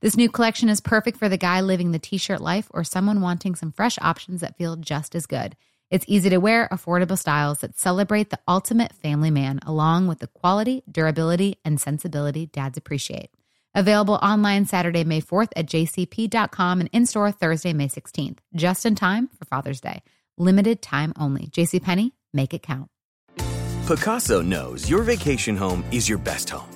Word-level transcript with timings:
This 0.00 0.16
new 0.16 0.28
collection 0.28 0.68
is 0.68 0.80
perfect 0.80 1.18
for 1.18 1.28
the 1.28 1.36
guy 1.36 1.60
living 1.60 1.92
the 1.92 1.98
t 1.98 2.18
shirt 2.18 2.40
life 2.40 2.68
or 2.70 2.84
someone 2.84 3.20
wanting 3.20 3.54
some 3.54 3.72
fresh 3.72 3.98
options 4.00 4.40
that 4.40 4.56
feel 4.56 4.76
just 4.76 5.14
as 5.14 5.26
good. 5.26 5.56
It's 5.90 6.04
easy 6.08 6.30
to 6.30 6.38
wear, 6.38 6.68
affordable 6.72 7.18
styles 7.18 7.58
that 7.60 7.78
celebrate 7.78 8.30
the 8.30 8.40
ultimate 8.48 8.92
family 8.92 9.30
man, 9.30 9.60
along 9.64 10.08
with 10.08 10.18
the 10.18 10.26
quality, 10.26 10.82
durability, 10.90 11.58
and 11.64 11.80
sensibility 11.80 12.46
dads 12.46 12.76
appreciate. 12.76 13.30
Available 13.74 14.14
online 14.14 14.64
Saturday, 14.66 15.04
May 15.04 15.20
4th 15.20 15.50
at 15.54 15.66
jcp.com 15.66 16.80
and 16.80 16.90
in 16.92 17.06
store 17.06 17.30
Thursday, 17.30 17.72
May 17.72 17.88
16th, 17.88 18.38
just 18.54 18.86
in 18.86 18.94
time 18.94 19.28
for 19.38 19.44
Father's 19.44 19.80
Day. 19.80 20.02
Limited 20.38 20.82
time 20.82 21.12
only. 21.18 21.46
JCPenney, 21.48 22.12
make 22.32 22.52
it 22.52 22.62
count. 22.62 22.88
Pacaso 23.86 24.44
knows 24.44 24.90
your 24.90 25.02
vacation 25.02 25.56
home 25.56 25.84
is 25.92 26.08
your 26.08 26.18
best 26.18 26.50
home. 26.50 26.75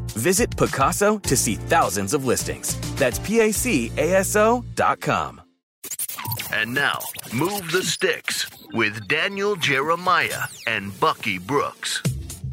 Visit 0.13 0.49
Pacaso 0.51 1.21
to 1.23 1.37
see 1.37 1.55
thousands 1.55 2.13
of 2.13 2.25
listings. 2.25 2.77
That's 2.95 3.19
P-A-C-A-S-O 3.19 4.65
dot 4.75 4.99
com. 4.99 5.41
And 6.53 6.73
now, 6.73 6.99
Move 7.33 7.71
the 7.71 7.81
Sticks 7.81 8.45
with 8.73 9.07
Daniel 9.07 9.55
Jeremiah 9.55 10.43
and 10.67 10.97
Bucky 10.99 11.37
Brooks. 11.37 12.03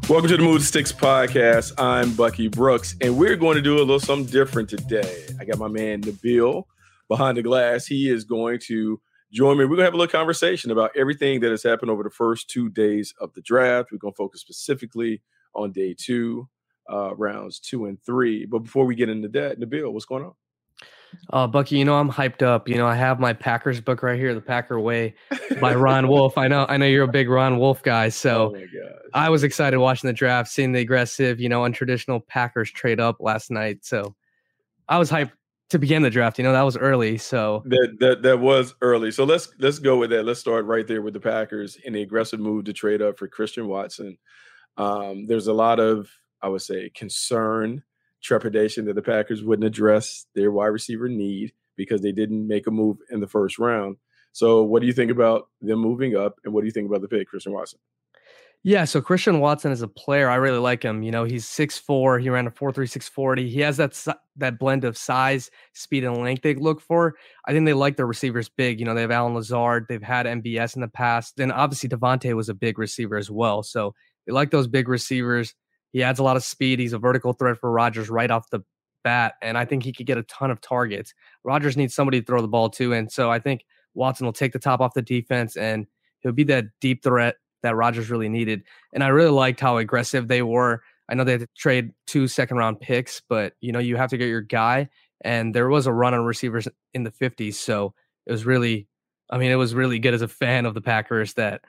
Welcome 0.09 0.29
to 0.29 0.37
the 0.37 0.43
Move 0.43 0.61
the 0.61 0.65
Sticks 0.65 0.91
podcast. 0.93 1.73
I'm 1.77 2.13
Bucky 2.13 2.47
Brooks, 2.47 2.95
and 3.01 3.17
we're 3.17 3.35
going 3.35 3.57
to 3.57 3.61
do 3.61 3.75
a 3.75 3.79
little 3.79 3.99
something 3.99 4.31
different 4.31 4.69
today. 4.69 5.27
I 5.39 5.45
got 5.45 5.59
my 5.59 5.67
man 5.67 6.01
Nabil 6.01 6.63
behind 7.09 7.37
the 7.37 7.43
glass. 7.43 7.85
He 7.85 8.09
is 8.09 8.23
going 8.23 8.59
to 8.67 8.99
join 9.31 9.57
me. 9.57 9.65
We're 9.65 9.75
going 9.75 9.79
to 9.79 9.85
have 9.85 9.93
a 9.93 9.97
little 9.97 10.11
conversation 10.11 10.71
about 10.71 10.91
everything 10.95 11.41
that 11.41 11.51
has 11.51 11.61
happened 11.61 11.91
over 11.91 12.03
the 12.03 12.09
first 12.09 12.49
two 12.49 12.69
days 12.69 13.13
of 13.19 13.33
the 13.33 13.41
draft. 13.41 13.91
We're 13.91 13.99
going 13.99 14.13
to 14.13 14.17
focus 14.17 14.41
specifically 14.41 15.21
on 15.53 15.73
day 15.73 15.93
two, 15.97 16.47
uh, 16.91 17.15
rounds 17.15 17.59
two 17.59 17.85
and 17.85 18.01
three. 18.03 18.45
But 18.45 18.59
before 18.59 18.85
we 18.85 18.95
get 18.95 19.09
into 19.09 19.27
that, 19.29 19.59
Nabil, 19.59 19.91
what's 19.91 20.05
going 20.05 20.25
on? 20.25 20.33
Uh, 21.31 21.47
Bucky, 21.47 21.77
you 21.77 21.85
know 21.85 21.95
I'm 21.95 22.09
hyped 22.09 22.41
up. 22.41 22.67
You 22.67 22.75
know 22.75 22.87
I 22.87 22.95
have 22.95 23.19
my 23.19 23.33
Packers 23.33 23.81
book 23.81 24.03
right 24.03 24.19
here, 24.19 24.33
The 24.33 24.41
Packer 24.41 24.79
Way, 24.79 25.15
by 25.59 25.73
Ron 25.73 26.07
Wolf. 26.09 26.37
I 26.37 26.47
know, 26.47 26.65
I 26.69 26.77
know 26.77 26.85
you're 26.85 27.05
a 27.05 27.07
big 27.07 27.29
Ron 27.29 27.57
Wolf 27.57 27.81
guy, 27.81 28.09
so 28.09 28.55
oh 28.55 28.99
I 29.13 29.29
was 29.29 29.43
excited 29.43 29.79
watching 29.79 30.07
the 30.07 30.13
draft, 30.13 30.51
seeing 30.51 30.71
the 30.71 30.79
aggressive, 30.79 31.39
you 31.39 31.49
know, 31.49 31.61
untraditional 31.61 32.25
Packers 32.27 32.71
trade 32.71 32.99
up 32.99 33.17
last 33.19 33.49
night. 33.49 33.85
So 33.85 34.15
I 34.87 34.97
was 34.97 35.09
hyped 35.09 35.31
to 35.69 35.79
begin 35.79 36.01
the 36.01 36.09
draft. 36.09 36.37
You 36.37 36.43
know 36.43 36.53
that 36.53 36.61
was 36.63 36.77
early, 36.77 37.17
so 37.17 37.63
that 37.65 37.97
that 37.99 38.21
that 38.23 38.39
was 38.39 38.75
early. 38.81 39.11
So 39.11 39.23
let's 39.23 39.49
let's 39.59 39.79
go 39.79 39.97
with 39.97 40.09
that. 40.11 40.23
Let's 40.23 40.39
start 40.39 40.65
right 40.65 40.87
there 40.87 41.01
with 41.01 41.13
the 41.13 41.19
Packers 41.19 41.77
in 41.83 41.93
the 41.93 42.01
aggressive 42.01 42.39
move 42.39 42.65
to 42.65 42.73
trade 42.73 43.01
up 43.01 43.17
for 43.17 43.27
Christian 43.27 43.67
Watson. 43.67 44.17
Um, 44.77 45.25
there's 45.27 45.47
a 45.47 45.53
lot 45.53 45.79
of 45.79 46.09
I 46.41 46.49
would 46.49 46.61
say 46.61 46.89
concern 46.93 47.83
trepidation 48.21 48.85
that 48.85 48.95
the 48.95 49.01
Packers 49.01 49.43
wouldn't 49.43 49.65
address 49.65 50.25
their 50.35 50.51
wide 50.51 50.67
receiver 50.67 51.07
need 51.07 51.53
because 51.75 52.01
they 52.01 52.11
didn't 52.11 52.47
make 52.47 52.67
a 52.67 52.71
move 52.71 52.97
in 53.09 53.19
the 53.19 53.27
first 53.27 53.57
round. 53.57 53.97
So, 54.31 54.63
what 54.63 54.81
do 54.81 54.87
you 54.87 54.93
think 54.93 55.11
about 55.11 55.47
them 55.61 55.79
moving 55.79 56.15
up, 56.15 56.35
and 56.43 56.53
what 56.53 56.61
do 56.61 56.67
you 56.67 56.71
think 56.71 56.87
about 56.87 57.01
the 57.01 57.07
pick, 57.07 57.27
Christian 57.27 57.53
Watson? 57.53 57.79
Yeah, 58.61 58.83
so 58.83 59.01
Christian 59.01 59.39
Watson 59.39 59.71
is 59.71 59.81
a 59.81 59.87
player. 59.87 60.29
I 60.29 60.35
really 60.35 60.59
like 60.59 60.83
him. 60.83 61.01
You 61.01 61.11
know, 61.11 61.23
he's 61.23 61.45
6'4, 61.45 62.21
he 62.21 62.29
ran 62.29 62.45
a 62.45 62.51
4.3640. 62.51 63.49
He 63.49 63.61
has 63.61 63.77
that 63.77 63.97
that 64.35 64.59
blend 64.59 64.83
of 64.83 64.97
size, 64.97 65.49
speed, 65.73 66.03
and 66.03 66.17
length 66.17 66.43
they 66.43 66.55
look 66.55 66.81
for. 66.81 67.15
I 67.47 67.53
think 67.53 67.65
they 67.65 67.73
like 67.73 67.95
their 67.95 68.05
receivers 68.05 68.49
big. 68.49 68.79
You 68.79 68.85
know, 68.85 68.93
they 68.93 69.01
have 69.01 69.11
Allen 69.11 69.33
Lazard, 69.33 69.85
they've 69.87 70.03
had 70.03 70.25
MVS 70.25 70.75
in 70.75 70.81
the 70.81 70.89
past. 70.89 71.37
Then 71.37 71.51
obviously 71.51 71.87
Davante 71.87 72.33
was 72.35 72.49
a 72.49 72.53
big 72.53 72.77
receiver 72.77 73.15
as 73.15 73.31
well. 73.31 73.63
So 73.63 73.95
they 74.27 74.33
like 74.33 74.51
those 74.51 74.67
big 74.67 74.89
receivers. 74.89 75.55
He 75.91 76.03
adds 76.03 76.19
a 76.19 76.23
lot 76.23 76.37
of 76.37 76.43
speed. 76.43 76.79
He's 76.79 76.93
a 76.93 76.99
vertical 76.99 77.33
threat 77.33 77.57
for 77.57 77.71
Rodgers 77.71 78.09
right 78.09 78.29
off 78.29 78.49
the 78.49 78.61
bat, 79.03 79.35
and 79.41 79.57
I 79.57 79.65
think 79.65 79.83
he 79.83 79.93
could 79.93 80.05
get 80.05 80.17
a 80.17 80.23
ton 80.23 80.51
of 80.51 80.61
targets. 80.61 81.13
Rodgers 81.43 81.77
needs 81.77 81.95
somebody 81.95 82.19
to 82.19 82.25
throw 82.25 82.41
the 82.41 82.47
ball 82.47 82.69
to, 82.71 82.93
and 82.93 83.11
so 83.11 83.31
I 83.31 83.39
think 83.39 83.65
Watson 83.93 84.25
will 84.25 84.33
take 84.33 84.53
the 84.53 84.59
top 84.59 84.81
off 84.81 84.93
the 84.93 85.01
defense, 85.01 85.57
and 85.57 85.87
he'll 86.21 86.31
be 86.31 86.43
that 86.45 86.65
deep 86.79 87.03
threat 87.03 87.35
that 87.63 87.75
Rodgers 87.75 88.09
really 88.09 88.29
needed. 88.29 88.63
And 88.93 89.03
I 89.03 89.07
really 89.07 89.31
liked 89.31 89.59
how 89.59 89.77
aggressive 89.77 90.27
they 90.27 90.41
were. 90.41 90.81
I 91.09 91.15
know 91.15 91.23
they 91.23 91.33
had 91.33 91.41
to 91.41 91.47
trade 91.57 91.91
two 92.07 92.27
second 92.27 92.57
round 92.57 92.79
picks, 92.79 93.21
but 93.27 93.53
you 93.61 93.71
know 93.71 93.79
you 93.79 93.97
have 93.97 94.11
to 94.11 94.17
get 94.17 94.27
your 94.27 94.41
guy, 94.41 94.89
and 95.21 95.53
there 95.53 95.69
was 95.69 95.87
a 95.87 95.93
run 95.93 96.13
on 96.13 96.23
receivers 96.25 96.67
in 96.93 97.03
the 97.03 97.11
50s, 97.11 97.55
so 97.55 97.93
it 98.25 98.31
was 98.31 98.45
really, 98.45 98.87
I 99.29 99.37
mean, 99.37 99.51
it 99.51 99.55
was 99.55 99.73
really 99.73 99.99
good 99.99 100.13
as 100.13 100.21
a 100.21 100.27
fan 100.27 100.65
of 100.65 100.73
the 100.75 100.81
Packers 100.81 101.33
that 101.33 101.61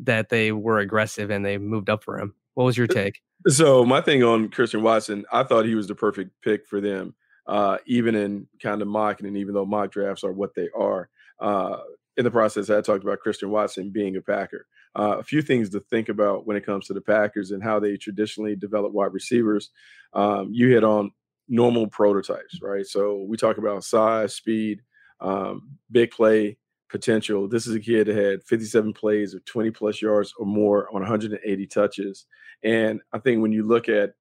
that 0.00 0.28
they 0.28 0.52
were 0.52 0.78
aggressive 0.78 1.30
and 1.30 1.44
they 1.44 1.58
moved 1.58 1.88
up 1.88 2.04
for 2.04 2.18
him. 2.18 2.34
What 2.56 2.64
was 2.64 2.76
your 2.78 2.86
take? 2.86 3.20
So 3.48 3.84
my 3.84 4.00
thing 4.00 4.24
on 4.24 4.48
Christian 4.48 4.82
Watson, 4.82 5.26
I 5.30 5.42
thought 5.42 5.66
he 5.66 5.74
was 5.74 5.86
the 5.86 5.94
perfect 5.94 6.30
pick 6.42 6.66
for 6.66 6.80
them, 6.80 7.14
uh, 7.46 7.76
even 7.86 8.14
in 8.14 8.48
kind 8.62 8.80
of 8.80 8.88
mock, 8.88 9.20
and 9.20 9.36
even 9.36 9.54
though 9.54 9.66
mock 9.66 9.92
drafts 9.92 10.24
are 10.24 10.32
what 10.32 10.54
they 10.56 10.70
are. 10.74 11.10
Uh, 11.38 11.76
in 12.16 12.24
the 12.24 12.30
process, 12.30 12.70
I 12.70 12.80
talked 12.80 13.04
about 13.04 13.20
Christian 13.20 13.50
Watson 13.50 13.90
being 13.90 14.16
a 14.16 14.22
Packer. 14.22 14.66
Uh, 14.98 15.18
a 15.18 15.22
few 15.22 15.42
things 15.42 15.68
to 15.70 15.80
think 15.80 16.08
about 16.08 16.46
when 16.46 16.56
it 16.56 16.64
comes 16.64 16.86
to 16.86 16.94
the 16.94 17.00
Packers 17.02 17.50
and 17.50 17.62
how 17.62 17.78
they 17.78 17.98
traditionally 17.98 18.56
develop 18.56 18.92
wide 18.92 19.12
receivers. 19.12 19.70
Um, 20.14 20.48
you 20.50 20.70
hit 20.70 20.82
on 20.82 21.10
normal 21.48 21.88
prototypes, 21.88 22.60
right? 22.62 22.86
So 22.86 23.26
we 23.28 23.36
talk 23.36 23.58
about 23.58 23.84
size, 23.84 24.34
speed, 24.34 24.80
um, 25.20 25.76
big 25.90 26.10
play 26.10 26.56
potential. 26.88 27.48
This 27.48 27.66
is 27.66 27.74
a 27.74 27.80
kid 27.80 28.06
that 28.06 28.16
had 28.16 28.44
57 28.44 28.92
plays 28.94 29.34
of 29.34 29.44
20 29.44 29.70
plus 29.72 30.00
yards 30.00 30.32
or 30.38 30.46
more 30.46 30.88
on 30.88 31.02
180 31.02 31.66
touches. 31.66 32.26
And 32.64 33.00
I 33.12 33.18
think 33.18 33.42
when 33.42 33.52
you 33.52 33.66
look 33.66 33.88
at 33.88 34.14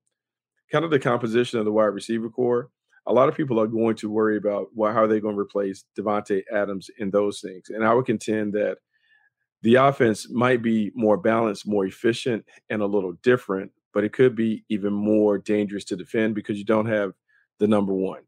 kind 0.72 0.86
of 0.86 0.92
the 0.92 1.00
composition 1.00 1.60
of 1.60 1.66
the 1.66 1.72
wide 1.72 1.86
receiver 1.86 2.30
core, 2.30 2.70
a 3.08 3.14
lot 3.14 3.30
of 3.30 3.36
people 3.36 3.60
are 3.60 3.68
going 3.68 3.96
to 3.98 4.10
worry 4.10 4.38
about 4.38 4.68
how 4.78 5.04
are 5.04 5.08
they 5.08 5.20
going 5.20 5.36
to 5.36 5.40
replace 5.42 5.86
Davante 5.98 6.42
Adams 6.52 6.90
in 6.98 7.12
those 7.12 7.40
things. 7.40 7.70
And 7.70 7.84
I 7.86 7.94
would 7.94 8.06
contend 8.06 8.54
that 8.54 8.78
the 9.62 9.76
offense 9.76 10.28
might 10.30 10.62
be 10.62 10.92
more 10.96 11.18
balanced, 11.18 11.68
more 11.68 11.86
efficient, 11.86 12.46
and 12.70 12.82
a 12.82 12.88
little 12.88 13.14
different, 13.24 13.72
but 13.94 14.04
it 14.04 14.14
could 14.14 14.36
be 14.36 14.64
even 14.70 14.94
more 14.94 15.38
dangerous 15.38 15.86
to 15.86 15.96
defend 15.96 16.36
because 16.36 16.58
you 16.58 16.66
don't 16.66 16.88
have 16.88 17.14
the 17.60 17.68
number 17.68 17.94
one. 17.94 18.22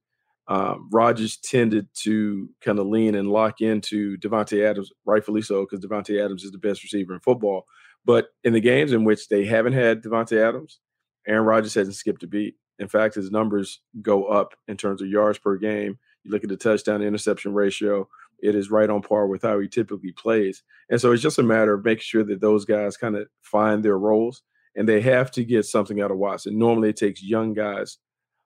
Um, 0.48 0.90
Rodgers 0.92 1.38
tended 1.38 1.88
to 2.04 2.50
kind 2.62 2.80
of 2.80 2.88
lean 2.88 3.16
and 3.16 3.30
lock 3.30 3.62
into 3.62 4.18
Davante 4.18 4.64
Adams, 4.66 4.92
rightfully 5.06 5.42
so, 5.42 5.66
because 5.66 5.86
Davante 5.86 6.24
Adams 6.24 6.44
is 6.44 6.52
the 6.52 6.58
best 6.58 6.84
receiver 6.84 7.14
in 7.14 7.20
football. 7.20 7.66
But 8.08 8.30
in 8.46 8.54
the 8.54 8.62
games 8.62 8.94
in 8.94 9.04
which 9.04 9.28
they 9.28 9.44
haven't 9.44 9.74
had 9.74 10.02
Davante 10.02 10.42
Adams, 10.42 10.80
Aaron 11.28 11.46
Rodgers 11.46 11.74
hasn't 11.74 11.98
skipped 11.98 12.24
a 12.24 12.28
beat. 12.28 12.56
In 12.80 12.88
fact, 12.88 13.16
his 13.16 13.32
numbers 13.32 13.82
go 14.02 14.24
up 14.28 14.54
in 14.70 14.78
terms 14.78 15.02
of 15.02 15.10
yards 15.10 15.40
per 15.40 15.58
game. 15.58 16.00
You 16.24 16.32
look 16.32 16.44
at 16.44 16.50
the 16.50 16.56
touchdown 16.56 17.02
interception 17.02 17.54
ratio, 17.54 18.08
it 18.40 18.56
is 18.56 18.72
right 18.72 18.90
on 18.90 19.02
par 19.02 19.28
with 19.28 19.42
how 19.42 19.60
he 19.60 19.68
typically 19.68 20.14
plays. 20.14 20.64
And 20.90 21.02
so 21.02 21.12
it's 21.12 21.22
just 21.22 21.38
a 21.38 21.44
matter 21.44 21.74
of 21.74 21.84
making 21.84 22.04
sure 22.04 22.24
that 22.24 22.40
those 22.40 22.64
guys 22.64 22.96
kind 22.96 23.18
of 23.18 23.28
find 23.42 23.84
their 23.84 23.98
roles 23.98 24.42
and 24.74 24.88
they 24.88 25.02
have 25.02 25.30
to 25.32 25.44
get 25.44 25.66
something 25.66 26.00
out 26.00 26.12
of 26.12 26.18
Watson. 26.18 26.58
Normally 26.58 26.90
it 26.90 26.98
takes 26.98 27.22
young 27.22 27.54
guys 27.54 27.98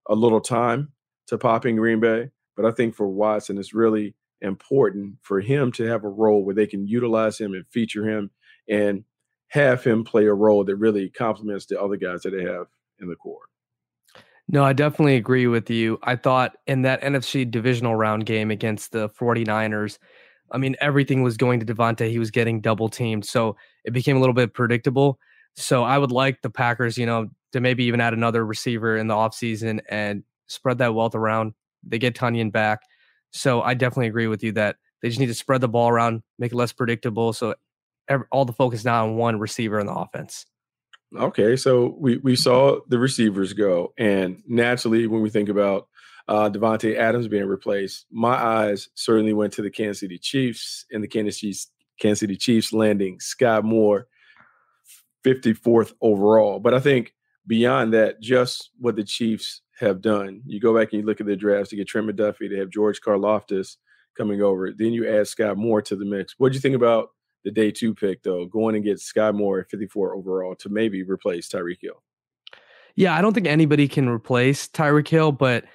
a 0.10 0.16
little 0.16 0.42
time 0.42 0.92
to 1.28 1.38
pop 1.38 1.68
in 1.68 1.76
Green 1.76 2.00
Bay, 2.00 2.32
but 2.56 2.66
I 2.66 2.72
think 2.72 2.96
for 2.96 3.08
Watson, 3.08 3.60
it's 3.60 3.76
really 3.76 4.16
important 4.42 5.18
for 5.22 5.40
him 5.40 5.72
to 5.74 5.86
have 5.86 6.04
a 6.04 6.10
role 6.10 6.44
where 6.44 6.56
they 6.56 6.66
can 6.66 6.88
utilize 6.88 7.40
him 7.40 7.54
and 7.54 7.68
feature 7.68 8.10
him 8.10 8.32
and 8.68 9.04
have 9.52 9.84
him 9.84 10.04
play 10.04 10.26
a 10.26 10.34
role 10.34 10.64
that 10.64 10.76
really 10.78 11.10
complements 11.10 11.66
the 11.66 11.80
other 11.82 11.98
guys 11.98 12.22
that 12.22 12.32
they 12.32 12.44
have 12.44 12.68
in 13.02 13.10
the 13.10 13.16
core. 13.16 13.42
No, 14.48 14.64
I 14.64 14.74
definitely 14.74 15.18
agree 15.18 15.48
with 15.48 15.70
you. 15.70 16.00
I 16.04 16.16
thought 16.16 16.56
in 16.68 16.84
that 16.84 17.02
NFC 17.02 17.50
divisional 17.50 17.96
round 17.96 18.26
game 18.26 18.50
against 18.50 18.94
the 18.94 19.10
49ers, 19.10 19.98
I 20.52 20.58
mean, 20.58 20.76
everything 20.80 21.22
was 21.22 21.36
going 21.36 21.60
to 21.60 21.66
Davante. 21.66 22.10
He 22.10 22.20
was 22.20 22.32
getting 22.32 22.62
double 22.62 22.88
teamed. 22.88 23.26
So 23.26 23.58
it 23.84 23.92
became 23.92 24.16
a 24.16 24.20
little 24.22 24.34
bit 24.34 24.54
predictable. 24.54 25.20
So 25.56 25.84
I 25.84 25.98
would 25.98 26.12
like 26.12 26.42
the 26.42 26.50
Packers, 26.50 26.98
you 26.98 27.06
know, 27.06 27.28
to 27.52 27.60
maybe 27.60 27.84
even 27.86 28.00
add 28.00 28.14
another 28.14 28.46
receiver 28.46 28.96
in 28.96 29.08
the 29.08 29.14
offseason 29.14 29.82
and 29.90 30.24
spread 30.48 30.78
that 30.78 30.96
wealth 30.96 31.16
around. 31.16 31.54
They 31.84 32.00
get 32.00 32.16
Tonyan 32.16 32.54
back. 32.54 32.80
So 33.32 33.62
I 33.62 33.74
definitely 33.74 34.08
agree 34.08 34.28
with 34.28 34.44
you 34.44 34.54
that 34.54 34.78
they 35.02 35.10
just 35.10 35.20
need 35.20 35.28
to 35.28 35.34
spread 35.34 35.60
the 35.60 35.68
ball 35.68 35.90
around, 35.90 36.24
make 36.40 36.54
it 36.54 36.56
less 36.56 36.72
predictable. 36.72 37.34
So 37.34 37.56
all 38.32 38.46
the 38.46 38.54
focus 38.54 38.86
now 38.86 39.06
on 39.06 39.16
one 39.16 39.40
receiver 39.40 39.80
in 39.80 39.88
the 39.88 39.94
offense. 39.94 40.46
Okay, 41.18 41.58
so 41.58 41.96
we 42.00 42.18
we 42.18 42.36
saw 42.36 42.80
the 42.88 42.98
receivers 42.98 43.52
go, 43.52 43.94
and 43.98 44.42
naturally, 44.48 45.08
when 45.08 45.22
we 45.22 45.30
think 45.30 45.50
about 45.50 45.88
uh, 46.28 46.50
Davante 46.50 46.96
Adams 46.96 47.28
being 47.28 47.48
replaced, 47.48 48.06
my 48.10 48.34
eyes 48.34 48.88
certainly 48.96 49.34
went 49.34 49.52
to 49.54 49.62
the 49.62 49.70
Kansas 49.70 50.00
City 50.00 50.18
Chiefs 50.18 50.86
and 50.92 51.04
the 51.04 51.08
Kansas 51.10 51.42
City, 51.42 51.58
Kansas 52.00 52.22
City 52.22 52.38
Chiefs 52.38 52.72
landing 52.72 53.18
Skyy 53.20 53.62
Moore 53.62 54.08
54th 55.26 55.94
overall. 56.02 56.60
But 56.60 56.74
I 56.74 56.80
think 56.80 57.14
beyond 57.46 57.94
that, 57.94 58.22
just 58.22 58.70
what 58.80 58.96
the 58.96 59.04
Chiefs 59.04 59.62
have 59.80 60.02
done, 60.02 60.42
you 60.46 60.62
go 60.62 60.78
back 60.78 60.94
and 60.94 61.02
you 61.02 61.06
look 61.06 61.20
at 61.20 61.28
the 61.28 61.36
drafts 61.36 61.72
to 61.72 61.76
get 61.76 61.88
Trent 61.88 62.08
McDuffie, 62.08 62.50
to 62.50 62.58
have 62.58 62.70
George 62.70 63.02
Karlaftis 63.02 63.76
coming 64.18 64.42
over, 64.42 64.72
then 64.72 64.94
you 64.94 65.08
add 65.08 65.26
Skyy 65.26 65.56
Moore 65.56 65.82
to 65.82 65.96
the 65.96 66.06
mix. 66.06 66.36
What 66.38 66.52
do 66.52 66.56
you 66.56 66.62
think 66.62 66.76
about 66.76 67.10
the 67.44 67.52
day 67.52 67.72
two 67.72 67.94
pick, 67.94 68.24
though, 68.24 68.46
going 68.46 68.76
and 68.76 68.84
get 68.84 68.98
Skyy 68.98 69.34
Moore 69.34 69.60
at 69.60 69.70
54 69.70 70.16
overall 70.16 70.56
to 70.56 70.70
maybe 70.70 71.04
replace 71.04 71.50
Tyreek 71.50 71.80
Hill. 71.82 72.02
Yeah, 72.96 73.16
I 73.16 73.22
don't 73.22 73.34
think 73.34 73.48
anybody 73.48 73.88
can 73.88 74.10
replace 74.10 74.68
Tyreek 74.68 75.08
Hill, 75.08 75.32
but 75.32 75.66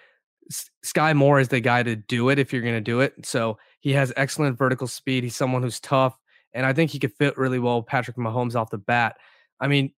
Skyy 0.85 1.17
Moore 1.17 1.41
is 1.41 1.49
the 1.49 1.61
guy 1.61 1.83
to 1.83 1.97
do 1.97 2.29
it 2.29 2.39
if 2.39 2.53
you're 2.53 2.63
going 2.63 2.75
to 2.75 2.81
do 2.81 3.01
it. 3.01 3.15
So 3.25 3.59
he 3.81 3.93
has 3.93 4.13
excellent 4.17 4.59
vertical 4.59 4.87
speed. 4.87 5.25
He's 5.25 5.37
someone 5.37 5.63
who's 5.63 5.81
tough, 5.81 6.19
and 6.53 6.67
I 6.67 6.73
think 6.73 6.91
he 6.91 6.99
could 6.99 7.13
fit 7.15 7.37
really 7.37 7.59
well 7.59 7.79
with 7.79 7.87
Patrick 7.87 8.17
Mahomes 8.17 8.55
off 8.55 8.71
the 8.71 8.79
bat. 8.79 9.17
I 9.61 9.69
mean, 9.69 9.93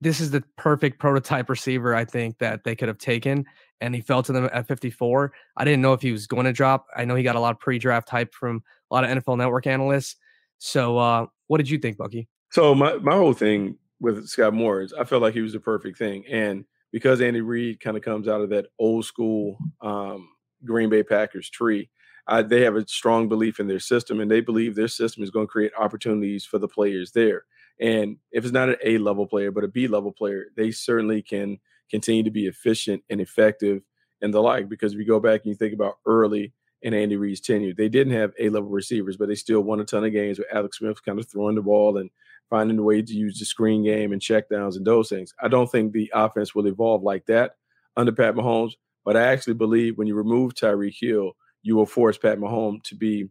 this 0.00 0.20
is 0.20 0.30
the 0.30 0.42
perfect 0.56 0.98
prototype 0.98 1.48
receiver 1.48 1.94
I 1.94 2.04
think 2.04 2.38
that 2.38 2.64
they 2.64 2.76
could 2.76 2.88
have 2.88 2.98
taken, 2.98 3.46
and 3.80 3.94
he 3.94 4.00
fell 4.00 4.22
to 4.22 4.32
them 4.32 4.50
at 4.52 4.68
54. 4.68 5.32
I 5.56 5.64
didn't 5.64 5.80
know 5.80 5.94
if 5.94 6.02
he 6.02 6.12
was 6.12 6.26
going 6.26 6.44
to 6.44 6.52
drop. 6.52 6.86
I 6.94 7.04
know 7.04 7.14
he 7.14 7.22
got 7.22 7.36
a 7.36 7.40
lot 7.40 7.52
of 7.52 7.60
pre-draft 7.60 8.10
hype 8.10 8.34
from 8.34 8.62
a 8.90 8.94
lot 8.94 9.04
of 9.04 9.10
NFL 9.10 9.38
Network 9.38 9.66
analysts. 9.66 10.16
So, 10.58 10.98
uh, 10.98 11.26
what 11.46 11.58
did 11.58 11.70
you 11.70 11.78
think, 11.78 11.96
Bucky? 11.96 12.28
So 12.50 12.74
my 12.74 12.94
my 12.96 13.14
whole 13.14 13.32
thing 13.32 13.76
with 14.00 14.28
Skyy 14.28 14.52
Moore 14.52 14.80
is 14.80 14.92
I 14.92 15.04
felt 15.04 15.22
like 15.22 15.34
he 15.34 15.40
was 15.40 15.52
the 15.52 15.60
perfect 15.60 15.98
thing, 15.98 16.24
and 16.26 16.64
because 16.92 17.20
Andy 17.20 17.40
Reid 17.40 17.80
kind 17.80 17.96
of 17.96 18.02
comes 18.02 18.28
out 18.28 18.40
of 18.40 18.50
that 18.50 18.66
old 18.78 19.04
school 19.04 19.58
um, 19.80 20.28
Green 20.64 20.88
Bay 20.88 21.02
Packers 21.02 21.50
tree, 21.50 21.90
uh, 22.28 22.42
they 22.42 22.62
have 22.62 22.76
a 22.76 22.86
strong 22.88 23.28
belief 23.28 23.60
in 23.60 23.68
their 23.68 23.80
system, 23.80 24.20
and 24.20 24.30
they 24.30 24.40
believe 24.40 24.74
their 24.74 24.88
system 24.88 25.22
is 25.22 25.30
going 25.30 25.46
to 25.46 25.50
create 25.50 25.72
opportunities 25.78 26.44
for 26.44 26.58
the 26.58 26.68
players 26.68 27.12
there. 27.12 27.44
And 27.80 28.16
if 28.32 28.44
it's 28.44 28.52
not 28.52 28.70
an 28.70 28.76
A 28.84 28.98
level 28.98 29.26
player, 29.26 29.50
but 29.50 29.64
a 29.64 29.68
B 29.68 29.86
level 29.86 30.12
player, 30.12 30.46
they 30.56 30.70
certainly 30.70 31.22
can 31.22 31.58
continue 31.90 32.22
to 32.22 32.30
be 32.30 32.46
efficient 32.46 33.02
and 33.10 33.20
effective 33.20 33.82
and 34.22 34.32
the 34.32 34.40
like. 34.40 34.68
Because 34.68 34.96
we 34.96 35.04
go 35.04 35.20
back 35.20 35.42
and 35.44 35.50
you 35.50 35.54
think 35.54 35.74
about 35.74 35.98
early 36.06 36.52
in 36.86 36.94
Andy 36.94 37.16
Reid's 37.16 37.40
tenure. 37.40 37.74
They 37.74 37.88
didn't 37.88 38.12
have 38.12 38.32
A 38.38 38.48
level 38.48 38.70
receivers, 38.70 39.16
but 39.16 39.26
they 39.26 39.34
still 39.34 39.60
won 39.60 39.80
a 39.80 39.84
ton 39.84 40.04
of 40.04 40.12
games 40.12 40.38
with 40.38 40.46
Alex 40.52 40.78
Smith 40.78 41.04
kind 41.04 41.18
of 41.18 41.28
throwing 41.28 41.56
the 41.56 41.62
ball 41.62 41.96
and 41.96 42.10
finding 42.48 42.78
a 42.78 42.82
way 42.82 43.02
to 43.02 43.12
use 43.12 43.40
the 43.40 43.44
screen 43.44 43.82
game 43.82 44.12
and 44.12 44.22
check 44.22 44.48
downs 44.48 44.76
and 44.76 44.86
those 44.86 45.08
things. 45.08 45.34
I 45.42 45.48
don't 45.48 45.68
think 45.68 45.92
the 45.92 46.12
offense 46.14 46.54
will 46.54 46.68
evolve 46.68 47.02
like 47.02 47.26
that 47.26 47.56
under 47.96 48.12
Pat 48.12 48.36
Mahomes, 48.36 48.74
but 49.04 49.16
I 49.16 49.22
actually 49.22 49.54
believe 49.54 49.98
when 49.98 50.06
you 50.06 50.14
remove 50.14 50.54
Tyreek 50.54 50.94
Hill, 51.00 51.32
you 51.62 51.74
will 51.74 51.86
force 51.86 52.18
Pat 52.18 52.38
Mahomes 52.38 52.84
to 52.84 52.94
be 52.94 53.28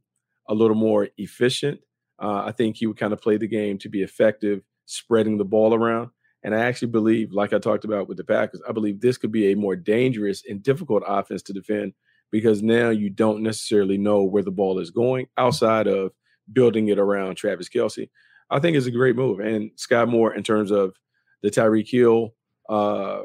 a 0.49 0.53
little 0.53 0.75
more 0.75 1.07
efficient. 1.17 1.79
Uh, 2.21 2.43
I 2.45 2.51
think 2.51 2.75
he 2.75 2.87
would 2.87 2.97
kind 2.97 3.13
of 3.13 3.21
play 3.21 3.37
the 3.37 3.47
game 3.47 3.77
to 3.77 3.87
be 3.87 4.03
effective, 4.03 4.63
spreading 4.85 5.37
the 5.37 5.45
ball 5.45 5.73
around. 5.73 6.09
And 6.43 6.53
I 6.53 6.59
actually 6.59 6.89
believe, 6.89 7.31
like 7.31 7.53
I 7.53 7.59
talked 7.59 7.85
about 7.85 8.09
with 8.09 8.17
the 8.17 8.25
Packers, 8.25 8.61
I 8.67 8.73
believe 8.73 8.99
this 8.99 9.17
could 9.17 9.31
be 9.31 9.53
a 9.53 9.55
more 9.55 9.77
dangerous 9.77 10.43
and 10.45 10.61
difficult 10.61 11.03
offense 11.07 11.41
to 11.43 11.53
defend 11.53 11.93
because 12.35 12.61
now 12.61 12.89
you 12.89 13.09
don't 13.09 13.41
necessarily 13.41 13.97
know 13.97 14.21
where 14.21 14.43
the 14.43 14.51
ball 14.51 14.77
is 14.79 14.91
going 14.91 15.25
outside 15.37 15.87
of 15.87 16.11
building 16.51 16.89
it 16.89 16.99
around 16.99 17.35
Travis 17.35 17.69
Kelce. 17.69 18.09
I 18.49 18.59
think 18.59 18.75
it's 18.75 18.87
a 18.87 18.91
great 18.91 19.15
move. 19.15 19.39
And 19.39 19.71
Skyy 19.77 20.05
Moore, 20.05 20.35
in 20.35 20.43
terms 20.43 20.69
of 20.69 20.97
the 21.43 21.49
Tyreek 21.49 21.89
Hill 21.89 22.33
uh, 22.67 23.21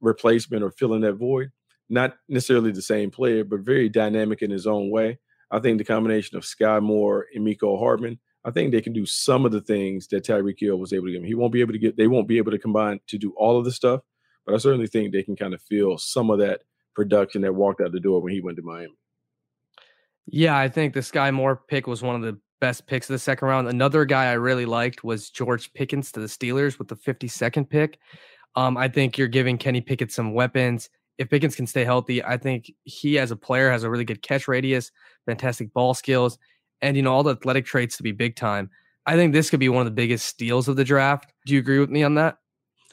replacement 0.00 0.62
or 0.62 0.70
filling 0.70 1.00
that 1.00 1.14
void, 1.14 1.50
not 1.90 2.14
necessarily 2.28 2.70
the 2.70 2.82
same 2.82 3.10
player, 3.10 3.42
but 3.42 3.62
very 3.62 3.88
dynamic 3.88 4.42
in 4.42 4.52
his 4.52 4.64
own 4.64 4.92
way. 4.92 5.18
I 5.50 5.58
think 5.58 5.78
the 5.78 5.84
combination 5.84 6.36
of 6.38 6.44
Skyy 6.44 6.80
Moore 6.80 7.26
and 7.34 7.44
Mecole 7.44 7.80
Hardman, 7.80 8.20
I 8.44 8.52
think 8.52 8.70
they 8.70 8.80
can 8.80 8.92
do 8.92 9.06
some 9.06 9.44
of 9.44 9.50
the 9.50 9.60
things 9.60 10.06
that 10.12 10.24
Tyreek 10.24 10.60
Hill 10.60 10.76
was 10.76 10.92
able 10.92 11.08
to 11.08 11.16
him. 11.16 11.24
He 11.24 11.34
won't 11.34 11.52
be 11.52 11.62
able 11.62 11.72
to 11.72 11.80
get, 11.80 11.96
they 11.96 12.06
won't 12.06 12.28
be 12.28 12.38
able 12.38 12.52
to 12.52 12.60
combine 12.60 13.00
to 13.08 13.18
do 13.18 13.34
all 13.36 13.58
of 13.58 13.64
the 13.64 13.72
stuff, 13.72 14.02
but 14.46 14.54
I 14.54 14.58
certainly 14.58 14.86
think 14.86 15.12
they 15.12 15.24
can 15.24 15.34
kind 15.34 15.52
of 15.52 15.60
feel 15.62 15.98
some 15.98 16.30
of 16.30 16.38
that 16.38 16.60
production 16.94 17.42
that 17.42 17.54
walked 17.54 17.80
out 17.80 17.92
the 17.92 18.00
door 18.00 18.20
when 18.20 18.32
he 18.32 18.40
went 18.40 18.56
to 18.56 18.62
Miami. 18.62 18.94
Yeah, 20.26 20.56
I 20.56 20.68
think 20.68 20.94
the 20.94 21.00
Skyy 21.00 21.32
Moore 21.32 21.62
pick 21.68 21.86
was 21.86 22.02
one 22.02 22.14
of 22.14 22.22
the 22.22 22.38
best 22.60 22.86
picks 22.86 23.10
of 23.10 23.14
the 23.14 23.18
second 23.18 23.48
round. 23.48 23.68
Another 23.68 24.04
guy 24.04 24.26
I 24.26 24.34
really 24.34 24.66
liked 24.66 25.02
was 25.02 25.30
George 25.30 25.72
Pickens 25.72 26.12
to 26.12 26.20
the 26.20 26.26
Steelers 26.26 26.78
with 26.78 26.88
the 26.88 26.96
52nd 26.96 27.68
pick. 27.68 27.98
Um, 28.54 28.76
I 28.76 28.88
think 28.88 29.18
you're 29.18 29.28
giving 29.28 29.58
Kenny 29.58 29.80
Pickett 29.80 30.12
some 30.12 30.32
weapons. 30.32 30.88
If 31.18 31.28
Pickens 31.28 31.56
can 31.56 31.66
stay 31.66 31.84
healthy, 31.84 32.22
I 32.24 32.36
think 32.36 32.72
he 32.84 33.18
as 33.18 33.30
a 33.30 33.36
player 33.36 33.70
has 33.70 33.82
a 33.82 33.90
really 33.90 34.04
good 34.04 34.22
catch 34.22 34.46
radius, 34.46 34.92
fantastic 35.26 35.72
ball 35.72 35.94
skills, 35.94 36.38
and 36.80 36.96
you 36.96 37.02
know 37.02 37.12
all 37.12 37.22
the 37.22 37.32
athletic 37.32 37.66
traits 37.66 37.96
to 37.96 38.02
be 38.02 38.12
big 38.12 38.36
time. 38.36 38.70
I 39.06 39.16
think 39.16 39.32
this 39.32 39.50
could 39.50 39.60
be 39.60 39.68
one 39.68 39.80
of 39.80 39.86
the 39.86 39.90
biggest 39.90 40.26
steals 40.26 40.68
of 40.68 40.76
the 40.76 40.84
draft. 40.84 41.32
Do 41.46 41.54
you 41.54 41.58
agree 41.58 41.80
with 41.80 41.90
me 41.90 42.04
on 42.04 42.14
that? 42.14 42.38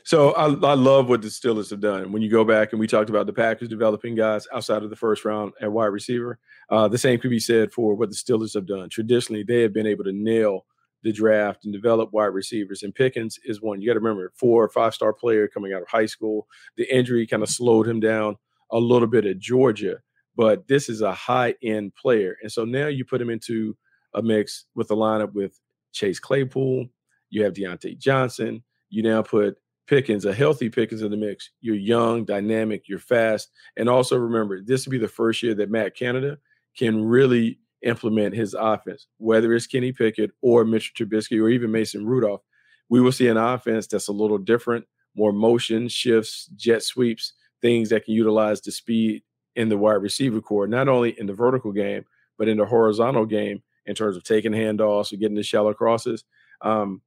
So 0.10 0.32
I, 0.32 0.46
I 0.46 0.74
love 0.74 1.08
what 1.08 1.22
the 1.22 1.28
Steelers 1.28 1.70
have 1.70 1.82
done. 1.82 2.12
When 2.12 2.24
you 2.24 2.32
go 2.32 2.44
back 2.44 2.72
and 2.72 2.80
we 2.80 2.88
talked 2.88 3.12
about 3.12 3.28
the 3.28 3.32
Packers 3.32 3.70
developing 3.70 4.16
guys 4.16 4.48
outside 4.52 4.82
of 4.82 4.90
the 4.90 4.96
first 4.96 5.24
round 5.24 5.54
at 5.62 5.72
wide 5.72 5.86
receiver, 5.86 6.40
uh, 6.72 6.88
the 6.88 6.98
same 6.98 7.20
could 7.20 7.30
be 7.30 7.40
said 7.40 7.72
for 7.72 7.94
what 7.94 8.10
the 8.10 8.16
Steelers 8.16 8.56
have 8.56 8.66
done. 8.66 8.90
Traditionally, 8.90 9.44
they 9.44 9.62
have 9.62 9.72
been 9.72 9.86
able 9.86 10.04
to 10.06 10.12
nail 10.12 10.66
the 11.04 11.12
draft 11.12 11.64
and 11.64 11.72
develop 11.72 12.12
wide 12.12 12.34
receivers. 12.34 12.82
And 12.82 12.96
Pickens 12.96 13.38
is 13.46 13.62
one. 13.62 13.82
You 13.82 13.88
got 13.88 13.94
to 13.94 14.00
remember, 14.00 14.32
four 14.34 14.64
or 14.64 14.70
five 14.70 14.96
star 14.96 15.14
player 15.14 15.48
coming 15.48 15.74
out 15.74 15.84
of 15.84 15.88
high 15.88 16.08
school. 16.08 16.48
The 16.76 16.92
injury 16.92 17.28
kind 17.28 17.44
of 17.44 17.50
slowed 17.50 17.88
him 17.88 18.00
down 18.00 18.38
a 18.72 18.80
little 18.80 19.08
bit 19.08 19.28
at 19.28 19.38
Georgia, 19.38 19.98
but 20.36 20.68
this 20.68 20.90
is 20.90 21.02
a 21.02 21.14
high 21.14 21.54
end 21.62 21.94
player. 21.94 22.36
And 22.42 22.52
so 22.52 22.66
now 22.66 22.88
you 22.88 23.06
put 23.06 23.22
him 23.22 23.30
into 23.30 23.78
a 24.16 24.24
mix 24.24 24.66
with 24.74 24.88
the 24.88 24.96
lineup 24.96 25.34
with 25.34 25.60
Chase 25.92 26.20
Claypool. 26.20 26.88
You 27.30 27.44
have 27.44 27.54
Diontae 27.54 28.00
Johnson. 28.00 28.64
You 28.90 29.04
now 29.04 29.22
put 29.22 29.56
Pickens, 29.90 30.26
a 30.26 30.34
healthy 30.34 30.70
Pickens 30.70 31.02
in 31.02 31.10
the 31.10 31.18
mix. 31.18 31.50
You're 31.62 31.76
young, 31.76 32.24
dynamic, 32.24 32.88
you're 32.88 33.00
fast. 33.00 33.50
And 33.76 33.90
also 33.90 34.18
remember, 34.18 34.62
this 34.62 34.86
will 34.86 34.92
be 34.92 35.00
the 35.00 35.08
first 35.08 35.42
year 35.42 35.56
that 35.56 35.72
Matt 35.72 35.96
Canada 35.96 36.38
can 36.78 37.04
really 37.04 37.58
implement 37.82 38.36
his 38.36 38.54
offense, 38.54 39.08
whether 39.18 39.52
it's 39.54 39.66
Kenny 39.66 39.92
Pickett 39.92 40.30
or 40.44 40.64
Mitchell 40.64 40.94
Trubisky 40.96 41.42
or 41.42 41.50
even 41.50 41.72
Mason 41.72 42.06
Rudolph. 42.06 42.42
We 42.90 43.02
will 43.02 43.12
see 43.12 43.30
an 43.30 43.38
offense 43.38 43.88
that's 43.88 44.10
a 44.10 44.14
little 44.14 44.38
different, 44.38 44.86
more 45.16 45.34
motion, 45.34 45.88
shifts, 45.88 46.52
jet 46.56 46.84
sweeps, 46.84 47.34
things 47.60 47.90
that 47.90 48.06
can 48.06 48.14
utilize 48.14 48.62
the 48.62 48.72
speed 48.72 49.24
in 49.56 49.70
the 49.70 49.78
wide 49.78 49.94
receiver 49.94 50.40
core, 50.40 50.68
not 50.68 50.88
only 50.88 51.20
in 51.20 51.26
the 51.26 51.34
vertical 51.34 51.72
game, 51.72 52.06
but 52.38 52.48
in 52.48 52.58
the 52.58 52.66
horizontal 52.66 53.26
game 53.26 53.64
in 53.88 53.96
terms 53.96 54.16
of 54.16 54.24
taking 54.24 54.52
handoffs 54.52 55.12
or 55.12 55.18
getting 55.18 55.36
the 55.36 55.42
shallow 55.42 55.74
crosses. 55.74 56.24
Um, 56.62 57.02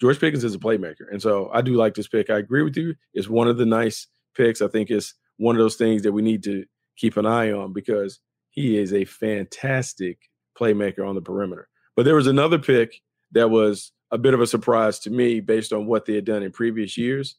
George 0.00 0.20
Pickens 0.20 0.44
is 0.44 0.54
a 0.54 0.58
playmaker. 0.58 1.10
And 1.10 1.20
so 1.20 1.50
I 1.52 1.60
do 1.60 1.74
like 1.74 1.94
this 1.94 2.08
pick. 2.08 2.30
I 2.30 2.38
agree 2.38 2.62
with 2.62 2.76
you. 2.76 2.94
It's 3.14 3.28
one 3.28 3.48
of 3.48 3.58
the 3.58 3.66
nice 3.66 4.06
picks. 4.36 4.62
I 4.62 4.68
think 4.68 4.90
it's 4.90 5.14
one 5.38 5.56
of 5.56 5.60
those 5.60 5.76
things 5.76 6.02
that 6.02 6.12
we 6.12 6.22
need 6.22 6.42
to 6.44 6.64
keep 6.96 7.16
an 7.16 7.26
eye 7.26 7.52
on 7.52 7.72
because 7.72 8.20
he 8.50 8.76
is 8.76 8.92
a 8.92 9.04
fantastic 9.04 10.18
playmaker 10.58 11.06
on 11.06 11.14
the 11.14 11.20
perimeter. 11.20 11.68
But 11.96 12.04
there 12.04 12.14
was 12.14 12.26
another 12.26 12.58
pick 12.58 13.00
that 13.32 13.50
was 13.50 13.92
a 14.10 14.18
bit 14.18 14.34
of 14.34 14.40
a 14.40 14.46
surprise 14.46 14.98
to 15.00 15.10
me 15.10 15.40
based 15.40 15.72
on 15.72 15.86
what 15.86 16.06
they 16.06 16.14
had 16.14 16.24
done 16.24 16.42
in 16.42 16.52
previous 16.52 16.96
years. 16.96 17.36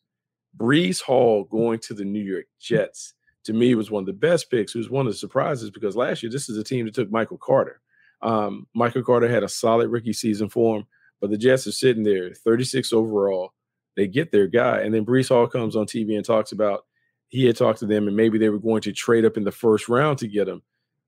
Breece 0.57 1.01
Hall 1.01 1.45
going 1.45 1.79
to 1.79 1.93
the 1.93 2.05
New 2.05 2.21
York 2.21 2.45
Jets 2.59 3.13
to 3.45 3.53
me 3.53 3.75
was 3.75 3.89
one 3.89 4.01
of 4.01 4.07
the 4.07 4.13
best 4.13 4.51
picks. 4.51 4.75
It 4.75 4.79
was 4.79 4.89
one 4.89 5.07
of 5.07 5.13
the 5.13 5.17
surprises 5.17 5.69
because 5.69 5.95
last 5.95 6.21
year 6.21 6.31
this 6.31 6.49
is 6.49 6.57
a 6.57 6.63
team 6.63 6.85
that 6.85 6.93
took 6.93 7.11
Michael 7.11 7.37
Carter. 7.37 7.81
Um, 8.21 8.67
Michael 8.75 9.03
Carter 9.03 9.29
had 9.29 9.43
a 9.43 9.49
solid 9.49 9.89
rookie 9.89 10.13
season 10.13 10.49
for 10.49 10.77
him, 10.77 10.87
but 11.21 11.29
the 11.29 11.37
Jets 11.37 11.67
are 11.67 11.71
sitting 11.71 12.03
there, 12.03 12.33
36 12.33 12.93
overall. 12.93 13.53
They 13.95 14.07
get 14.07 14.31
their 14.31 14.47
guy, 14.47 14.81
and 14.81 14.93
then 14.93 15.05
Breece 15.05 15.29
Hall 15.29 15.47
comes 15.47 15.75
on 15.75 15.85
TV 15.85 16.15
and 16.15 16.25
talks 16.25 16.51
about 16.51 16.85
he 17.29 17.45
had 17.45 17.55
talked 17.55 17.79
to 17.79 17.85
them 17.85 18.07
and 18.07 18.17
maybe 18.17 18.37
they 18.37 18.49
were 18.49 18.59
going 18.59 18.81
to 18.81 18.91
trade 18.91 19.23
up 19.23 19.37
in 19.37 19.43
the 19.43 19.51
first 19.51 19.87
round 19.87 20.17
to 20.17 20.27
get 20.27 20.47
him. 20.47 20.61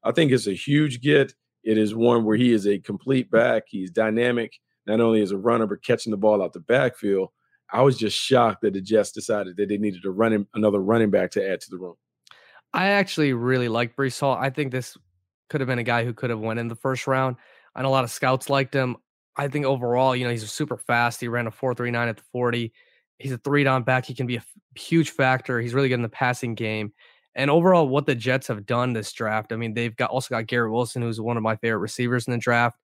I 0.03 0.12
think 0.12 0.32
it's 0.32 0.48
a 0.48 0.53
huge 0.53 1.01
get. 1.01 1.34
It 1.63 1.77
is 1.77 1.94
one 1.94 2.24
where 2.24 2.38
he 2.38 2.53
is 2.53 2.68
a 2.68 2.80
complete 2.80 3.30
back. 3.30 3.63
He's 3.68 3.91
dynamic, 3.91 4.60
not 4.86 5.01
only 5.01 5.22
as 5.22 5.32
a 5.32 5.38
runner, 5.38 5.68
but 5.68 5.84
catching 5.84 6.12
the 6.12 6.18
ball 6.18 6.41
out 6.41 6.53
the 6.53 6.60
backfield. 6.60 7.30
I 7.72 7.82
was 7.82 7.98
just 7.98 8.18
shocked 8.18 8.62
that 8.62 8.74
the 8.74 8.82
Jets 8.82 9.12
decided 9.12 9.58
that 9.58 9.70
they 9.70 9.77
needed 9.77 10.03
to 10.03 10.12
run 10.12 10.34
him 10.34 10.48
another 10.53 10.80
running 10.80 11.10
back 11.10 11.32
to 11.32 11.48
add 11.48 11.62
to 11.62 11.70
the 11.70 11.77
room. 11.77 11.96
I 12.74 12.88
actually 12.88 13.34
really 13.34 13.68
like 13.68 13.96
Breece 13.96 14.20
Hall. 14.20 14.38
I 14.39 14.50
think 14.50 14.72
this 14.72 14.98
could 15.50 15.62
have 15.62 15.68
been 15.68 15.80
a 15.80 15.84
guy 15.84 16.03
who 16.03 16.13
could 16.13 16.30
have 16.30 16.39
went 16.39 16.60
in 16.60 16.68
the 16.68 16.75
first 16.75 17.08
round. 17.08 17.36
Know 17.77 17.88
a 17.88 17.89
lot 17.89 18.03
of 18.03 18.12
scouts 18.12 18.50
liked 18.50 18.74
him. 18.74 18.98
I 19.38 19.47
think 19.47 19.65
overall, 19.65 20.15
you 20.15 20.25
know, 20.25 20.31
he's 20.31 20.50
super 20.51 20.77
fast. 20.77 21.21
He 21.21 21.27
ran 21.27 21.47
a 21.47 21.51
4.39 21.51 22.09
at 22.09 22.17
the 22.17 22.23
40. 22.31 22.73
He's 23.17 23.31
a 23.31 23.38
three 23.38 23.63
down 23.63 23.83
back. 23.83 24.05
He 24.05 24.13
can 24.13 24.27
be 24.27 24.38
a 24.38 24.43
huge 24.75 25.11
factor. 25.11 25.59
He's 25.59 25.73
really 25.73 25.89
good 25.89 25.95
in 25.95 26.01
the 26.01 26.09
passing 26.09 26.55
game. 26.55 26.91
And 27.35 27.50
overall, 27.50 27.88
what 27.88 28.05
the 28.05 28.15
Jets 28.15 28.47
have 28.47 28.65
done 28.65 28.93
this 28.93 29.11
draft, 29.13 29.53
I 29.53 29.55
mean, 29.55 29.73
they've 29.73 29.95
got 29.95 30.09
also 30.09 30.35
got 30.35 30.47
Garrett 30.47 30.71
Wilson, 30.71 31.01
who's 31.01 31.21
one 31.21 31.38
of 31.38 31.43
my 31.43 31.55
favorite 31.55 31.79
receivers 31.79 32.27
in 32.27 32.33
the 32.33 32.39
draft. 32.39 32.77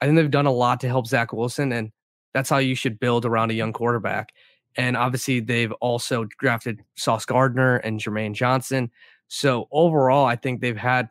I 0.00 0.06
think 0.06 0.16
they've 0.16 0.30
done 0.30 0.46
a 0.46 0.52
lot 0.52 0.80
to 0.80 0.88
help 0.88 1.06
Zach 1.06 1.32
Wilson, 1.32 1.70
and 1.72 1.92
that's 2.32 2.48
how 2.48 2.58
you 2.58 2.74
should 2.74 2.98
build 2.98 3.26
around 3.26 3.50
a 3.50 3.54
young 3.54 3.72
quarterback. 3.72 4.32
And 4.76 4.96
obviously, 4.96 5.40
they've 5.40 5.72
also 5.72 6.24
drafted 6.38 6.82
Sauce 6.96 7.26
Gardner 7.26 7.76
and 7.76 8.00
Jermaine 8.00 8.34
Johnson. 8.34 8.90
So 9.28 9.68
overall, 9.70 10.24
I 10.24 10.36
think 10.36 10.60
they've 10.60 10.76
had 10.76 11.10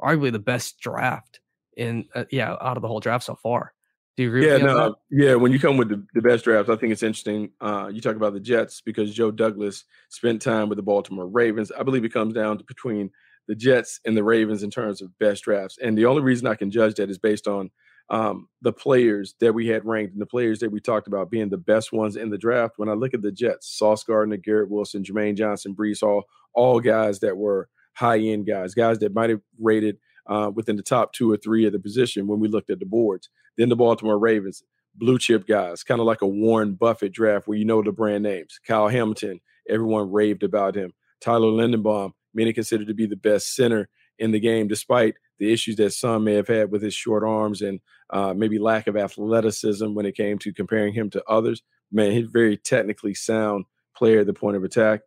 arguably 0.00 0.32
the 0.32 0.38
best 0.38 0.78
draft 0.78 1.40
in 1.76 2.06
uh, 2.14 2.24
yeah 2.30 2.52
out 2.60 2.76
of 2.76 2.82
the 2.82 2.88
whole 2.88 3.00
draft 3.00 3.24
so 3.24 3.34
far. 3.34 3.72
Do 4.16 4.24
you 4.24 4.28
agree? 4.28 4.46
Yeah, 4.46 4.58
no, 4.58 4.96
yeah. 5.10 5.36
When 5.36 5.52
you 5.52 5.58
come 5.58 5.78
with 5.78 5.88
the, 5.88 6.04
the 6.12 6.20
best 6.20 6.44
drafts, 6.44 6.68
I 6.68 6.76
think 6.76 6.92
it's 6.92 7.02
interesting. 7.02 7.50
Uh, 7.60 7.88
you 7.90 8.02
talk 8.02 8.16
about 8.16 8.34
the 8.34 8.40
Jets 8.40 8.82
because 8.82 9.14
Joe 9.14 9.30
Douglas 9.30 9.84
spent 10.10 10.42
time 10.42 10.68
with 10.68 10.76
the 10.76 10.82
Baltimore 10.82 11.26
Ravens. 11.26 11.72
I 11.72 11.82
believe 11.82 12.04
it 12.04 12.12
comes 12.12 12.34
down 12.34 12.58
to 12.58 12.64
between 12.64 13.10
the 13.48 13.54
Jets 13.54 14.00
and 14.04 14.16
the 14.16 14.22
Ravens 14.22 14.62
in 14.62 14.70
terms 14.70 15.00
of 15.00 15.18
best 15.18 15.44
drafts. 15.44 15.78
And 15.82 15.96
the 15.96 16.06
only 16.06 16.22
reason 16.22 16.46
I 16.46 16.54
can 16.54 16.70
judge 16.70 16.96
that 16.96 17.10
is 17.10 17.18
based 17.18 17.48
on 17.48 17.70
um, 18.10 18.48
the 18.60 18.72
players 18.72 19.34
that 19.40 19.54
we 19.54 19.66
had 19.68 19.86
ranked 19.86 20.12
and 20.12 20.20
the 20.20 20.26
players 20.26 20.60
that 20.60 20.70
we 20.70 20.80
talked 20.80 21.06
about 21.08 21.30
being 21.30 21.48
the 21.48 21.56
best 21.56 21.92
ones 21.92 22.16
in 22.16 22.28
the 22.28 22.38
draft. 22.38 22.74
When 22.76 22.90
I 22.90 22.92
look 22.92 23.14
at 23.14 23.22
the 23.22 23.32
Jets, 23.32 23.68
Sauce 23.78 24.04
Gardner, 24.04 24.36
Garrett 24.36 24.70
Wilson, 24.70 25.02
Jermaine 25.02 25.36
Johnson, 25.36 25.74
Breece 25.74 26.00
Hall, 26.00 26.24
all 26.54 26.80
guys 26.80 27.20
that 27.20 27.36
were 27.36 27.68
high 27.94 28.18
end 28.18 28.46
guys, 28.46 28.74
guys 28.74 28.98
that 28.98 29.14
might 29.14 29.30
have 29.30 29.40
rated 29.58 29.96
uh, 30.26 30.50
within 30.54 30.76
the 30.76 30.82
top 30.82 31.12
two 31.12 31.30
or 31.30 31.36
three 31.36 31.66
of 31.66 31.72
the 31.72 31.78
position 31.78 32.26
when 32.26 32.40
we 32.40 32.48
looked 32.48 32.70
at 32.70 32.78
the 32.78 32.86
boards. 32.86 33.28
Then 33.56 33.68
the 33.68 33.76
Baltimore 33.76 34.18
Ravens, 34.18 34.62
blue 34.94 35.18
chip 35.18 35.46
guys, 35.46 35.82
kind 35.82 36.00
of 36.00 36.06
like 36.06 36.22
a 36.22 36.26
Warren 36.26 36.74
Buffett 36.74 37.12
draft 37.12 37.46
where 37.46 37.58
you 37.58 37.64
know 37.64 37.82
the 37.82 37.92
brand 37.92 38.22
names. 38.22 38.58
Kyle 38.66 38.88
Hamilton, 38.88 39.40
everyone 39.68 40.10
raved 40.10 40.42
about 40.42 40.74
him. 40.74 40.92
Tyler 41.20 41.48
Linderbaum, 41.48 42.12
many 42.34 42.52
considered 42.52 42.88
to 42.88 42.94
be 42.94 43.06
the 43.06 43.16
best 43.16 43.54
center 43.54 43.88
in 44.18 44.30
the 44.30 44.40
game, 44.40 44.68
despite 44.68 45.14
the 45.38 45.52
issues 45.52 45.76
that 45.76 45.92
some 45.92 46.24
may 46.24 46.34
have 46.34 46.48
had 46.48 46.70
with 46.70 46.82
his 46.82 46.94
short 46.94 47.24
arms 47.24 47.62
and 47.62 47.80
uh, 48.10 48.34
maybe 48.34 48.58
lack 48.58 48.86
of 48.86 48.96
athleticism 48.96 49.94
when 49.94 50.06
it 50.06 50.16
came 50.16 50.38
to 50.38 50.52
comparing 50.52 50.92
him 50.92 51.10
to 51.10 51.22
others. 51.28 51.62
Man, 51.90 52.12
he's 52.12 52.28
very 52.28 52.56
technically 52.56 53.14
sound 53.14 53.64
player 53.96 54.20
at 54.20 54.26
the 54.26 54.32
point 54.32 54.56
of 54.56 54.64
attack. 54.64 55.00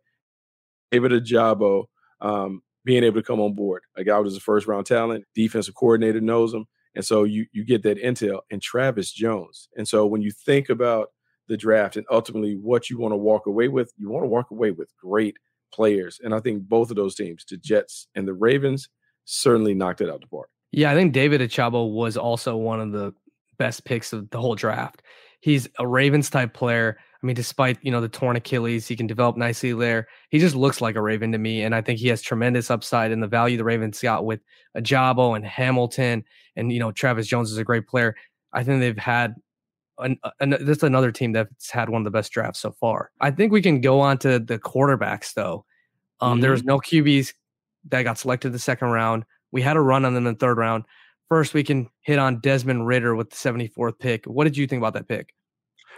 David 0.90 1.12
Ojabo, 1.12 1.86
um, 2.20 2.62
being 2.86 3.04
able 3.04 3.20
to 3.20 3.26
come 3.26 3.40
on 3.40 3.52
board. 3.52 3.82
A 3.96 4.04
guy 4.04 4.18
was 4.20 4.36
a 4.36 4.40
first 4.40 4.66
round 4.66 4.86
talent, 4.86 5.24
defensive 5.34 5.74
coordinator 5.74 6.20
knows 6.20 6.54
him. 6.54 6.66
And 6.94 7.04
so 7.04 7.24
you 7.24 7.44
you 7.52 7.64
get 7.64 7.82
that 7.82 8.02
intel 8.02 8.40
and 8.50 8.62
Travis 8.62 9.12
Jones. 9.12 9.68
And 9.76 9.86
so 9.86 10.06
when 10.06 10.22
you 10.22 10.30
think 10.30 10.70
about 10.70 11.08
the 11.48 11.56
draft 11.56 11.96
and 11.96 12.06
ultimately 12.10 12.54
what 12.54 12.88
you 12.88 12.98
want 12.98 13.12
to 13.12 13.16
walk 13.16 13.46
away 13.46 13.68
with, 13.68 13.92
you 13.98 14.08
want 14.08 14.24
to 14.24 14.28
walk 14.28 14.50
away 14.50 14.70
with 14.70 14.88
great 14.96 15.36
players. 15.72 16.18
And 16.22 16.34
I 16.34 16.40
think 16.40 16.62
both 16.62 16.90
of 16.90 16.96
those 16.96 17.14
teams, 17.14 17.44
the 17.48 17.56
Jets 17.56 18.08
and 18.14 18.26
the 18.26 18.34
Ravens, 18.34 18.88
certainly 19.24 19.74
knocked 19.74 20.00
it 20.00 20.08
out 20.08 20.22
the 20.22 20.28
park. 20.28 20.48
Yeah, 20.72 20.90
I 20.90 20.94
think 20.94 21.12
David 21.12 21.40
Ojabo 21.40 21.92
was 21.92 22.16
also 22.16 22.56
one 22.56 22.80
of 22.80 22.92
the 22.92 23.12
best 23.58 23.84
picks 23.84 24.12
of 24.12 24.30
the 24.30 24.40
whole 24.40 24.54
draft. 24.54 25.02
He's 25.40 25.68
a 25.78 25.86
Ravens 25.86 26.30
type 26.30 26.54
player. 26.54 26.98
I 27.26 27.28
mean, 27.28 27.34
despite 27.34 27.78
you 27.82 27.90
know 27.90 28.00
the 28.00 28.08
torn 28.08 28.36
Achilles, 28.36 28.86
he 28.86 28.94
can 28.94 29.08
develop 29.08 29.36
nicely 29.36 29.72
there. 29.72 30.06
He 30.30 30.38
just 30.38 30.54
looks 30.54 30.80
like 30.80 30.94
a 30.94 31.02
Raven 31.02 31.32
to 31.32 31.38
me, 31.38 31.62
and 31.62 31.74
I 31.74 31.82
think 31.82 31.98
he 31.98 32.06
has 32.06 32.22
tremendous 32.22 32.70
upside. 32.70 33.10
And 33.10 33.20
the 33.20 33.26
value 33.26 33.56
the 33.56 33.64
Ravens 33.64 34.00
got 34.00 34.24
with 34.24 34.38
Ojabo 34.76 35.34
and 35.34 35.44
Hamilton, 35.44 36.24
and 36.54 36.70
you 36.70 36.78
know 36.78 36.92
Travis 36.92 37.26
Jones 37.26 37.50
is 37.50 37.58
a 37.58 37.64
great 37.64 37.88
player. 37.88 38.14
I 38.52 38.62
think 38.62 38.78
they've 38.78 38.96
had 38.96 39.34
an, 39.98 40.20
an, 40.38 40.50
this 40.50 40.78
is 40.78 40.82
another 40.84 41.10
team 41.10 41.32
that's 41.32 41.68
had 41.68 41.88
one 41.88 42.00
of 42.00 42.04
the 42.04 42.12
best 42.12 42.30
drafts 42.30 42.60
so 42.60 42.70
far. 42.70 43.10
I 43.20 43.32
think 43.32 43.50
we 43.50 43.60
can 43.60 43.80
go 43.80 43.98
on 43.98 44.18
to 44.18 44.38
the 44.38 44.60
quarterbacks 44.60 45.34
though. 45.34 45.64
Um, 46.20 46.34
mm-hmm. 46.34 46.42
There 46.42 46.52
was 46.52 46.62
no 46.62 46.78
QBs 46.78 47.34
that 47.88 48.04
got 48.04 48.18
selected 48.18 48.52
the 48.52 48.60
second 48.60 48.90
round. 48.90 49.24
We 49.50 49.62
had 49.62 49.76
a 49.76 49.80
run 49.80 50.04
on 50.04 50.14
them 50.14 50.28
in 50.28 50.34
the 50.34 50.38
third 50.38 50.58
round. 50.58 50.84
First, 51.28 51.54
we 51.54 51.64
can 51.64 51.88
hit 52.02 52.20
on 52.20 52.38
Desmond 52.38 52.86
Ridder 52.86 53.16
with 53.16 53.30
the 53.30 53.36
74th 53.36 53.98
pick. 53.98 54.26
What 54.26 54.44
did 54.44 54.56
you 54.56 54.68
think 54.68 54.78
about 54.78 54.94
that 54.94 55.08
pick? 55.08 55.34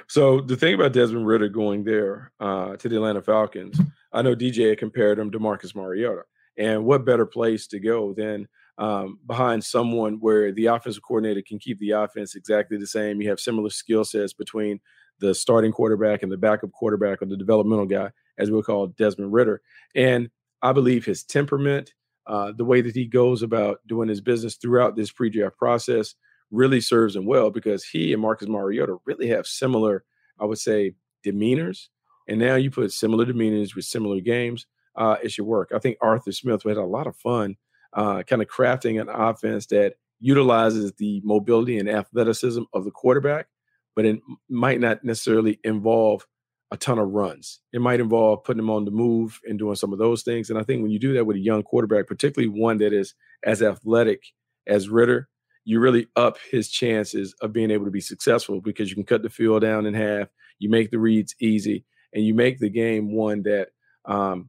So 0.07 0.40
the 0.40 0.57
thing 0.57 0.75
about 0.75 0.93
Desmond 0.93 1.26
Ridder 1.26 1.49
going 1.49 1.85
there 1.85 2.33
uh, 2.40 2.76
to 2.76 2.88
the 2.88 2.97
Atlanta 2.97 3.23
Falcons, 3.23 3.81
I 4.12 4.23
know 4.23 4.35
DJ 4.35 4.76
compared 4.76 5.19
him 5.19 5.31
to 5.33 5.38
Marcus 5.38 5.75
Mariota, 5.75 6.23
and 6.57 6.85
what 6.85 7.05
better 7.05 7.26
place 7.26 7.67
to 7.69 7.81
go 7.81 8.14
than 8.14 8.49
um, 8.78 9.19
behind 9.26 9.64
someone 9.64 10.19
where 10.21 10.52
the 10.52 10.67
offensive 10.67 11.02
coordinator 11.02 11.43
can 11.43 11.59
keep 11.59 11.78
the 11.81 11.90
offense 11.90 12.35
exactly 12.35 12.78
the 12.78 12.87
same. 12.87 13.21
You 13.21 13.28
have 13.28 13.40
similar 13.40 13.71
skill 13.71 14.05
sets 14.05 14.33
between 14.33 14.81
the 15.19 15.35
starting 15.35 15.73
quarterback 15.73 16.23
and 16.23 16.31
the 16.31 16.37
backup 16.37 16.71
quarterback 16.73 17.21
or 17.21 17.26
the 17.26 17.37
developmental 17.37 17.87
guy, 17.87 18.11
as 18.38 18.50
we'll 18.50 18.62
call 18.62 18.87
Desmond 18.87 19.33
Ridder. 19.33 19.61
And 19.97 20.31
I 20.62 20.73
believe 20.73 21.05
his 21.05 21.25
temperament, 21.25 21.93
uh, 22.26 22.52
the 22.57 22.64
way 22.64 22.81
that 22.81 22.95
he 22.95 23.07
goes 23.07 23.43
about 23.43 23.81
doing 23.87 24.09
his 24.09 24.21
business 24.21 24.57
throughout 24.57 24.95
this 24.95 25.11
pre-draft 25.11 25.57
process, 25.57 26.14
really 26.50 26.81
serves 26.81 27.17
him 27.17 27.26
well 27.26 27.50
because 27.50 27.85
he 27.85 28.12
and 28.12 28.23
Marcus 28.23 28.49
Mariota 28.49 28.97
really 29.05 29.28
have 29.28 29.47
similar, 29.47 30.05
I 30.40 30.45
would 30.45 30.59
say, 30.59 30.95
demeanors. 31.25 31.88
And 32.26 32.38
now 32.38 32.57
you 32.57 32.71
put 32.71 32.93
similar 32.93 33.25
demeanors 33.25 33.75
with 33.75 33.85
similar 33.85 34.21
games, 34.21 34.67
uh, 34.97 35.17
it 35.23 35.31
should 35.31 35.47
work. 35.47 35.71
I 35.75 35.78
think 35.78 35.97
Arthur 36.00 36.33
Smith 36.33 36.62
had 36.64 36.76
a 36.76 36.85
lot 36.85 37.07
of 37.07 37.17
fun 37.17 37.57
uh, 37.93 38.23
kind 38.23 38.43
of 38.43 38.49
crafting 38.49 39.00
an 39.00 39.09
offense 39.09 39.67
that 39.67 39.95
utilizes 40.21 40.93
the 40.95 41.21
mobility 41.25 41.78
and 41.78 41.88
athleticism 41.88 42.62
of 42.73 42.85
the 42.85 42.90
quarterback, 42.90 43.47
but 43.95 44.05
it 44.05 44.21
might 44.49 44.81
not 44.81 45.05
necessarily 45.05 45.59
involve 45.64 46.26
a 46.71 46.76
ton 46.76 46.99
of 46.99 47.09
runs. 47.09 47.61
It 47.73 47.81
might 47.81 48.00
involve 48.00 48.45
putting 48.45 48.59
them 48.59 48.71
on 48.71 48.85
the 48.85 48.90
move 48.90 49.40
and 49.49 49.59
doing 49.59 49.76
some 49.76 49.93
of 49.93 49.99
those 49.99 50.23
things. 50.23 50.50
And 50.50 50.59
I 50.59 50.62
think 50.62 50.83
when 50.83 50.90
you 50.90 50.99
do 50.99 51.14
that 51.14 51.25
with 51.25 51.37
a 51.37 51.40
young 51.40 51.62
quarterback, 51.62 52.07
particularly 52.07 52.49
one 52.49 52.78
that 52.78 52.93
is 52.93 53.14
as 53.45 53.62
athletic 53.62 54.23
as 54.67 54.88
Ridder, 54.88 55.28
you 55.68 55.80
really 55.80 56.06
up 56.16 56.38
his 56.50 56.70
chances 56.70 57.34
of 57.42 57.52
being 57.52 57.70
able 57.70 57.84
to 57.84 57.90
be 57.90 58.00
successful 58.00 58.58
because 58.62 58.88
you 58.88 58.94
can 58.94 59.04
cut 59.04 59.22
the 59.22 59.28
field 59.28 59.60
down 59.60 59.84
in 59.84 59.92
half, 59.92 60.28
you 60.58 60.70
make 60.70 60.90
the 60.90 60.98
reads 60.98 61.34
easy, 61.42 61.84
and 62.14 62.25
you 62.25 62.32
make 62.32 62.58
the 62.58 62.70
game 62.70 63.12
one 63.12 63.42
that 63.42 63.68
um, 64.06 64.48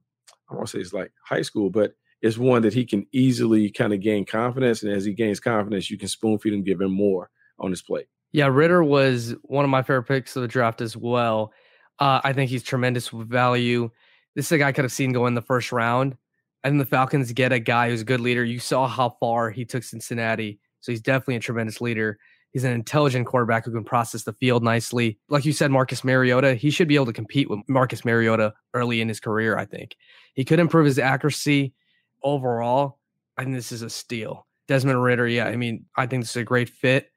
I 0.50 0.56
want 0.56 0.68
to 0.68 0.78
say 0.78 0.80
it's 0.80 0.94
like 0.94 1.12
high 1.26 1.42
school, 1.42 1.70
but 1.70 1.92
it's 2.22 2.38
one 2.38 2.62
that 2.62 2.74
he 2.74 2.86
can 2.86 3.06
easily 3.12 3.70
kind 3.70 3.94
of 3.94 4.00
gain 4.00 4.26
confidence. 4.26 4.82
And 4.82 4.94
as 4.94 5.04
he 5.04 5.12
gains 5.12 5.42
confidence, 5.42 5.92
you 5.92 5.98
can 5.98 6.08
spoon 6.08 6.40
feed 6.40 6.54
him, 6.54 6.64
give 6.64 6.80
him 6.80 6.94
more. 6.94 7.30
on 7.60 7.70
his 7.70 7.82
plate. 7.82 8.08
Yeah, 8.32 8.48
Ridder 8.48 8.82
was 8.82 9.36
one 9.44 9.66
of 9.66 9.72
my 9.72 9.82
favorite 9.82 10.04
picks 10.04 10.38
of 10.38 10.42
the 10.42 10.48
draft 10.48 10.80
as 10.80 10.96
well. 10.96 11.52
Uh, 12.00 12.22
I 12.24 12.32
think 12.32 12.50
he's 12.50 12.64
tremendous 12.64 13.10
value. 13.10 13.92
This 14.36 14.46
is 14.46 14.52
a 14.54 14.58
guy 14.60 14.70
I 14.70 14.72
could 14.72 14.86
have 14.86 14.92
seen 14.94 15.12
go 15.12 15.26
in 15.26 15.34
the 15.34 15.42
first 15.42 15.74
round. 15.74 16.16
And 16.64 16.80
the 16.80 16.86
Falcons 16.86 17.32
get 17.34 17.52
a 17.52 17.60
guy 17.60 17.90
who's 17.90 18.02
a 18.02 18.06
good 18.06 18.22
leader. 18.22 18.44
You 18.46 18.60
saw 18.60 18.88
how 18.88 19.18
far 19.20 19.50
he 19.50 19.66
took 19.66 19.84
Cincinnati. 19.84 20.60
So 20.82 20.92
he's 20.92 21.02
definitely 21.02 21.36
a 21.38 21.40
tremendous 21.40 21.82
leader. 21.82 22.18
He's 22.52 22.64
an 22.64 22.72
intelligent 22.72 23.28
quarterback 23.28 23.66
who 23.66 23.72
can 23.72 23.84
process 23.84 24.24
the 24.24 24.34
field 24.34 24.64
nicely. 24.64 25.20
Like 25.30 25.46
you 25.46 25.54
said, 25.54 25.72
Marcus 25.72 26.04
Mariota, 26.04 26.56
he 26.56 26.72
should 26.72 26.88
be 26.88 26.96
able 26.96 27.06
to 27.06 27.14
compete 27.14 27.50
with 27.50 27.60
Marcus 27.68 28.04
Mariota 28.04 28.54
early 28.74 29.02
in 29.02 29.08
his 29.08 29.20
career, 29.20 29.58
I 29.58 29.66
think. 29.66 29.96
He 30.34 30.44
could 30.44 30.60
improve 30.60 30.86
his 30.86 30.98
accuracy 30.98 31.74
overall. 32.24 32.98
I 33.38 33.44
think 33.44 33.56
this 33.56 33.72
is 33.72 33.84
a 33.84 33.90
steal. 33.90 34.48
Desmond 34.68 35.02
Ridder, 35.02 35.28
yeah, 35.28 35.46
I 35.46 35.56
mean, 35.56 35.86
I 35.96 36.06
think 36.08 36.24
this 36.24 36.32
is 36.32 36.36
a 36.38 36.44
great 36.44 36.70
fit. 36.70 37.12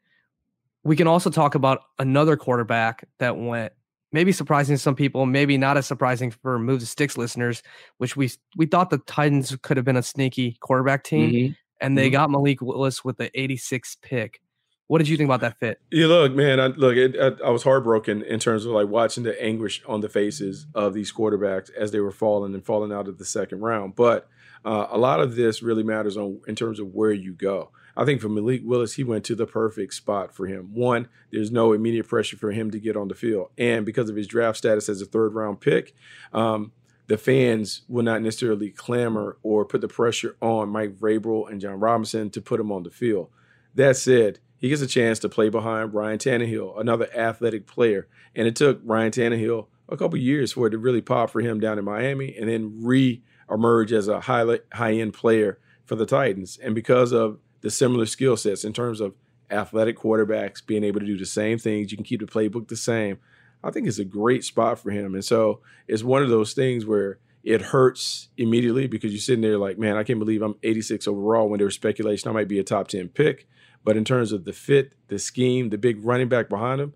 We 0.85 0.97
can 0.97 1.07
also 1.07 1.31
talk 1.31 1.54
about 1.54 1.81
another 1.99 2.37
quarterback 2.37 3.07
that 3.19 3.37
went 3.37 3.73
maybe 4.12 4.33
surprising 4.33 4.76
to 4.76 4.78
some 4.78 4.95
people, 4.95 5.26
maybe 5.26 5.57
not 5.57 5.76
as 5.76 5.87
surprising 5.87 6.31
for 6.31 6.59
Move 6.59 6.81
the 6.81 6.87
Sticks 6.87 7.16
listeners, 7.16 7.62
which 7.99 8.16
we 8.16 8.31
we 8.57 8.66
thought 8.66 8.90
the 8.90 8.99
Titans 8.99 9.57
could 9.62 9.76
have 9.76 9.85
been 9.85 9.97
a 9.97 10.02
sneaky 10.02 10.57
quarterback 10.61 11.04
team, 11.04 11.31
mm-hmm. 11.31 11.52
And 11.83 11.99
they 11.99 12.07
mm-hmm. 12.07 12.12
got 12.12 12.31
Malik 12.31 12.62
Willis 12.62 13.05
with 13.05 13.19
the 13.19 13.29
86th 13.31 14.01
pick. 14.01 14.41
What 14.87 14.99
did 14.99 15.09
you 15.09 15.17
think 15.17 15.29
about 15.29 15.41
that 15.41 15.59
fit? 15.59 15.81
Yeah, 15.91 16.07
look, 16.07 16.33
man, 16.33 16.61
I, 16.61 16.67
look, 16.67 16.97
it, 16.97 17.17
I, 17.19 17.47
I, 17.47 17.51
was 17.51 17.62
heartbroken 17.62 18.23
in 18.23 18.39
terms 18.39 18.67
of 18.67 18.73
like 18.73 18.89
watching 18.89 19.25
the 19.25 19.43
anguish 19.43 19.83
on 19.87 20.01
the 20.01 20.09
faces 20.09 20.67
of 20.75 20.93
these 20.93 21.12
quarterbacks 21.12 21.71
as 21.75 21.93
they 21.93 22.01
were 22.01 22.11
falling 22.12 22.55
and 22.55 22.65
falling 22.65 22.93
out 22.93 23.09
of 23.09 23.19
the 23.19 23.25
second 23.25 23.61
round. 23.61 23.97
But 23.97 24.29
uh, 24.65 24.89
a 24.91 24.99
lot 24.99 25.21
of 25.21 25.35
this 25.35 25.62
really 25.62 25.83
matters 25.83 26.17
on 26.17 26.41
in 26.47 26.55
terms 26.55 26.79
of 26.79 26.95
where 26.95 27.12
you 27.12 27.33
go. 27.33 27.71
I 27.97 28.05
think 28.05 28.21
for 28.21 28.29
Malik 28.29 28.62
Willis, 28.65 28.95
he 28.95 29.05
went 29.05 29.25
to 29.25 29.35
the 29.35 29.47
perfect 29.47 29.95
spot 29.95 30.35
for 30.35 30.47
him. 30.47 30.71
One, 30.73 31.09
there's 31.31 31.51
no 31.51 31.73
immediate 31.73 32.09
pressure 32.09 32.37
for 32.37 32.53
him 32.53 32.71
to 32.71 32.81
get 32.81 32.97
on 32.97 33.09
the 33.09 33.15
field, 33.15 33.51
and 33.59 33.85
because 33.85 34.09
of 34.09 34.17
his 34.17 34.27
draft 34.27 34.59
status 34.59 34.89
as 34.89 35.03
a 35.03 35.07
third 35.07 35.35
round 35.35 35.61
pick, 35.61 35.95
um, 36.33 36.73
the 37.06 37.18
fans 37.18 37.82
will 37.88 38.02
not 38.02 38.23
necessarily 38.23 38.71
clamor 38.71 39.38
or 39.42 39.64
put 39.64 39.80
the 39.80 39.88
pressure 39.88 40.37
on 40.40 40.68
Mike 40.68 40.97
Vrabel 40.97 41.50
and 41.50 41.61
Jon 41.61 41.80
Robinson 41.80 42.30
to 42.30 42.40
put 42.40 42.61
him 42.61 42.73
on 42.73 42.82
the 42.82 42.90
field. 42.90 43.28
That 43.75 43.97
said, 43.97 44.38
he 44.56 44.68
gets 44.68 44.82
a 44.82 44.87
chance 44.87 45.18
to 45.21 45.28
play 45.28 45.49
behind 45.49 45.92
Ryan 45.92 46.18
Tannehill, 46.18 46.80
another 46.80 47.09
athletic 47.16 47.66
player, 47.66 48.06
and 48.35 48.47
it 48.47 48.54
took 48.54 48.80
Ryan 48.85 49.11
Tannehill 49.11 49.66
a 49.88 49.97
couple 49.97 50.18
years 50.18 50.52
for 50.52 50.68
it 50.68 50.71
to 50.71 50.78
really 50.78 51.00
pop 51.00 51.30
for 51.30 51.40
him 51.40 51.59
down 51.59 51.78
in 51.78 51.85
Miami, 51.85 52.37
and 52.37 52.49
then 52.49 52.78
re-emerge 52.80 53.92
as 53.92 54.09
a 54.09 54.21
high 54.21 54.59
high 54.73 54.92
end 54.92 55.14
player 55.14 55.59
for 55.85 55.97
the 55.97 56.06
Titans. 56.06 56.59
And 56.62 56.75
because 56.75 57.12
of 57.12 57.38
the 57.62 57.71
similar 57.71 58.06
skill 58.06 58.37
sets 58.37 58.64
in 58.64 58.73
terms 58.73 59.00
of 59.00 59.14
athletic 59.52 59.99
quarterbacks 59.99 60.64
being 60.64 60.85
able 60.85 61.00
to 61.00 61.06
do 61.06 61.16
the 61.16 61.26
same 61.26 61.59
things. 61.59 61.90
You 61.90 61.97
can 61.97 62.04
keep 62.04 62.21
the 62.21 62.26
playbook 62.26 62.68
the 62.68 62.76
same. 62.76 63.18
I 63.64 63.71
think 63.71 63.87
it's 63.87 63.99
a 63.99 64.04
great 64.04 64.45
spot 64.45 64.78
for 64.78 64.90
him. 64.90 65.14
And 65.14 65.25
so 65.25 65.61
it's 65.87 66.02
one 66.02 66.23
of 66.23 66.28
those 66.28 66.52
things 66.52 66.85
where 66.85 67.19
it 67.45 67.61
hurts 67.61 68.28
immediately 68.37 68.87
because 68.87 69.12
you're 69.12 69.21
sitting 69.21 69.42
there 69.42 69.59
like, 69.59 69.78
man, 69.78 69.97
I 69.97 70.04
can't 70.04 70.19
believe 70.19 70.42
I'm 70.42 70.57
86 70.62 71.09
overall 71.09 71.49
when 71.49 71.59
there 71.59 71.66
was 71.66 71.75
speculation 71.75 72.28
I 72.28 72.33
might 72.33 72.49
be 72.49 72.59
a 72.59 72.64
top 72.64 72.88
10 72.88 73.09
pick. 73.09 73.49
But 73.85 73.97
in 73.97 74.04
terms 74.04 74.33
of 74.33 74.45
the 74.45 74.52
fit, 74.52 74.95
the 75.09 75.19
scheme, 75.19 75.71
the 75.71 75.78
big 75.78 76.04
running 76.04 76.28
back 76.28 76.49
behind 76.49 76.81
him, 76.81 76.95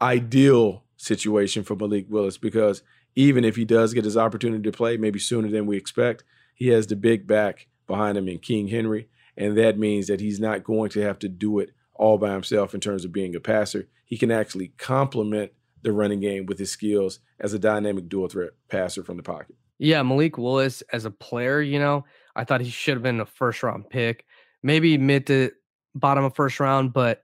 ideal 0.00 0.84
situation 0.96 1.62
for 1.62 1.76
Malik 1.76 2.06
Willis 2.08 2.38
because 2.38 2.82
even 3.14 3.44
if 3.44 3.56
he 3.56 3.64
does 3.64 3.92
get 3.92 4.04
his 4.04 4.16
opportunity 4.16 4.62
to 4.62 4.76
play, 4.76 4.96
maybe 4.96 5.18
sooner 5.18 5.48
than 5.48 5.66
we 5.66 5.76
expect, 5.76 6.24
he 6.54 6.68
has 6.68 6.86
the 6.86 6.96
big 6.96 7.26
back 7.26 7.66
behind 7.86 8.16
him 8.16 8.28
in 8.28 8.38
King 8.38 8.68
Henry. 8.68 9.08
And 9.36 9.56
that 9.58 9.78
means 9.78 10.06
that 10.06 10.20
he's 10.20 10.40
not 10.40 10.64
going 10.64 10.90
to 10.90 11.00
have 11.00 11.18
to 11.20 11.28
do 11.28 11.58
it 11.58 11.70
all 11.94 12.18
by 12.18 12.32
himself 12.32 12.74
in 12.74 12.80
terms 12.80 13.04
of 13.04 13.12
being 13.12 13.34
a 13.34 13.40
passer. 13.40 13.88
He 14.04 14.16
can 14.16 14.30
actually 14.30 14.68
complement 14.78 15.52
the 15.82 15.92
running 15.92 16.20
game 16.20 16.46
with 16.46 16.58
his 16.58 16.70
skills 16.70 17.20
as 17.40 17.52
a 17.52 17.58
dynamic 17.58 18.08
dual 18.08 18.28
threat 18.28 18.50
passer 18.68 19.02
from 19.02 19.16
the 19.16 19.22
pocket. 19.22 19.56
Yeah, 19.78 20.02
Malik 20.02 20.36
Willis 20.36 20.82
as 20.92 21.04
a 21.04 21.10
player, 21.10 21.62
you 21.62 21.78
know, 21.78 22.04
I 22.36 22.44
thought 22.44 22.60
he 22.60 22.70
should 22.70 22.94
have 22.94 23.02
been 23.02 23.20
a 23.20 23.26
first 23.26 23.62
round 23.62 23.88
pick, 23.88 24.26
maybe 24.62 24.98
mid 24.98 25.26
to 25.28 25.50
bottom 25.94 26.24
of 26.24 26.34
first 26.34 26.60
round, 26.60 26.92
but 26.92 27.22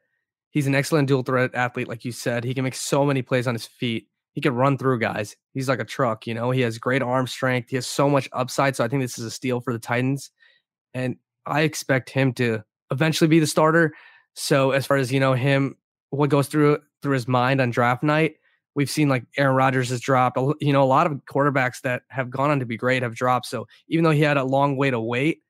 he's 0.51 0.67
an 0.67 0.75
excellent 0.75 1.09
dual 1.09 1.23
threat 1.23 1.55
athlete, 1.55 1.89
like 1.89 2.05
you 2.05 2.13
said. 2.13 2.45
He 2.45 2.55
can 2.55 2.65
make 2.65 2.75
so 2.75 3.05
many 3.05 3.23
plays 3.23 3.47
on 3.47 3.55
his 3.55 3.67
feet. 3.67 4.09
He 4.33 4.41
can 4.41 4.55
run 4.55 4.77
through 4.77 5.01
guys. 5.01 5.37
He's 5.55 5.69
like 5.69 5.81
a 5.81 5.85
truck, 5.85 6.27
you 6.27 6.35
know. 6.35 6.51
He 6.51 6.61
has 6.63 6.79
great 6.79 7.03
arm 7.03 7.27
strength. 7.27 7.71
He 7.71 7.77
has 7.77 7.87
so 7.87 8.09
much 8.09 8.29
upside. 8.33 8.77
So 8.77 8.85
I 8.85 8.89
think 8.89 9.03
this 9.03 9.19
is 9.19 9.25
a 9.25 9.31
steal 9.31 9.61
for 9.61 9.73
the 9.73 9.79
Titans. 9.79 10.31
And 10.95 11.17
I 11.47 11.63
expect 11.63 12.11
him 12.11 12.33
to 12.35 12.63
eventually 12.91 13.29
be 13.29 13.41
the 13.41 13.47
starter. 13.47 13.93
So 14.35 14.73
as 14.73 14.87
far 14.87 14.97
as 14.97 15.13
you 15.13 15.21
know, 15.21 15.35
him 15.35 15.77
what 16.11 16.31
goes 16.31 16.49
through 16.49 16.79
through 17.03 17.15
his 17.15 17.29
mind 17.29 17.61
on 17.61 17.71
draft 17.71 18.03
night, 18.03 18.37
we've 18.77 18.91
seen 18.91 19.09
like 19.09 19.25
Aaron 19.37 19.57
Rodgers 19.57 19.89
has 19.89 20.01
dropped. 20.01 20.39
You 20.61 20.73
know, 20.73 20.85
a 20.85 20.85
lot 20.85 21.09
of 21.09 21.13
quarterbacks 21.29 21.81
that 21.81 22.03
have 22.09 22.31
gone 22.31 22.51
on 22.51 22.61
to 22.61 22.67
be 22.67 22.77
great 22.77 23.03
have 23.03 23.17
dropped. 23.17 23.47
So 23.47 23.67
even 23.89 24.05
though 24.05 24.13
he 24.13 24.21
had 24.21 24.37
a 24.37 24.45
long 24.45 24.77
way 24.77 24.91
to 24.91 25.01
wait, 25.01 25.43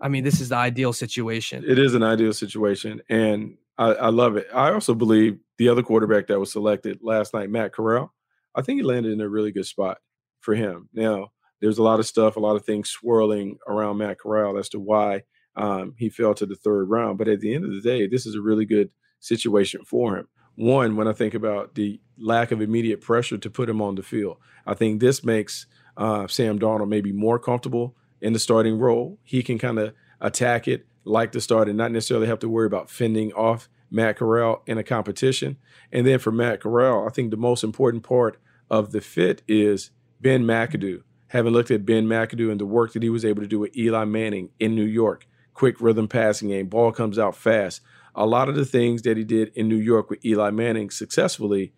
I 0.00 0.08
mean, 0.08 0.22
this 0.22 0.40
is 0.40 0.50
the 0.50 0.56
ideal 0.56 0.92
situation. 0.92 1.64
It 1.66 1.78
is 1.78 1.94
an 1.94 2.02
ideal 2.02 2.34
situation, 2.34 3.00
and 3.08 3.56
I, 3.78 3.94
I 3.94 4.08
love 4.10 4.36
it. 4.36 4.46
I 4.54 4.72
also 4.72 4.94
believe 4.94 5.38
the 5.56 5.70
other 5.70 5.82
quarterback 5.82 6.26
that 6.26 6.38
was 6.38 6.52
selected 6.52 7.00
last 7.02 7.32
night, 7.32 7.50
Matt 7.50 7.72
Corral, 7.72 8.12
I 8.54 8.60
think 8.60 8.78
he 8.78 8.82
landed 8.84 9.12
in 9.12 9.22
a 9.22 9.28
really 9.28 9.52
good 9.52 9.64
spot 9.64 9.98
for 10.40 10.54
him. 10.54 10.90
Now, 10.92 11.32
there's 11.62 11.78
a 11.78 11.82
lot 11.82 11.98
of 11.98 12.06
stuff, 12.06 12.36
a 12.36 12.40
lot 12.40 12.56
of 12.56 12.66
things 12.66 12.90
swirling 12.90 13.56
around 13.66 13.96
Matt 13.96 14.18
Corral 14.18 14.58
as 14.58 14.68
to 14.70 14.78
why 14.78 15.22
um, 15.56 15.94
he 15.96 16.10
fell 16.10 16.34
to 16.34 16.44
the 16.44 16.54
third 16.54 16.90
round. 16.90 17.16
But 17.16 17.28
at 17.28 17.40
the 17.40 17.54
end 17.54 17.64
of 17.64 17.70
the 17.70 17.80
day, 17.80 18.06
this 18.06 18.26
is 18.26 18.34
a 18.34 18.42
really 18.42 18.66
good 18.66 18.90
situation 19.20 19.82
for 19.86 20.18
him. 20.18 20.28
One, 20.56 20.96
when 20.96 21.06
I 21.06 21.12
think 21.12 21.34
about 21.34 21.74
the 21.74 22.00
lack 22.18 22.50
of 22.50 22.60
immediate 22.60 23.00
pressure 23.00 23.38
to 23.38 23.50
put 23.50 23.68
him 23.68 23.80
on 23.80 23.94
the 23.94 24.02
field, 24.02 24.38
I 24.66 24.74
think 24.74 25.00
this 25.00 25.22
makes 25.22 25.66
uh, 25.96 26.26
Sam 26.26 26.58
Darnold 26.58 26.88
maybe 26.88 27.12
more 27.12 27.38
comfortable 27.38 27.94
in 28.20 28.32
the 28.32 28.38
starting 28.38 28.78
role. 28.78 29.18
He 29.22 29.42
can 29.42 29.58
kind 29.58 29.78
of 29.78 29.94
attack 30.20 30.66
it 30.66 30.86
like 31.04 31.32
the 31.32 31.40
start 31.40 31.68
and 31.68 31.78
not 31.78 31.92
necessarily 31.92 32.26
have 32.26 32.40
to 32.40 32.48
worry 32.48 32.66
about 32.66 32.90
fending 32.90 33.32
off 33.32 33.68
Matt 33.90 34.16
Corral 34.16 34.62
in 34.66 34.78
a 34.78 34.82
competition. 34.82 35.56
And 35.92 36.06
then 36.06 36.18
for 36.18 36.32
Matt 36.32 36.60
Corral, 36.60 37.06
I 37.06 37.10
think 37.10 37.30
the 37.30 37.36
most 37.36 37.62
important 37.62 38.02
part 38.02 38.38
of 38.70 38.92
the 38.92 39.00
fit 39.00 39.42
is 39.46 39.90
Ben 40.20 40.44
McAdoo. 40.44 41.02
Having 41.28 41.52
looked 41.52 41.70
at 41.70 41.86
Ben 41.86 42.06
McAdoo 42.06 42.50
and 42.50 42.60
the 42.60 42.66
work 42.66 42.92
that 42.92 43.02
he 43.02 43.10
was 43.10 43.24
able 43.24 43.42
to 43.42 43.48
do 43.48 43.58
with 43.58 43.76
Eli 43.76 44.04
Manning 44.04 44.50
in 44.58 44.74
New 44.74 44.84
York, 44.84 45.28
quick 45.54 45.80
rhythm 45.80 46.08
passing 46.08 46.48
game, 46.48 46.68
ball 46.68 46.92
comes 46.92 47.18
out 47.18 47.36
fast. 47.36 47.80
A 48.16 48.26
lot 48.26 48.48
of 48.48 48.56
the 48.56 48.64
things 48.64 49.02
that 49.02 49.16
he 49.16 49.24
did 49.24 49.52
in 49.54 49.68
New 49.68 49.76
York 49.76 50.08
with 50.08 50.24
Eli 50.24 50.50
Manning 50.50 50.88
successfully, 50.90 51.72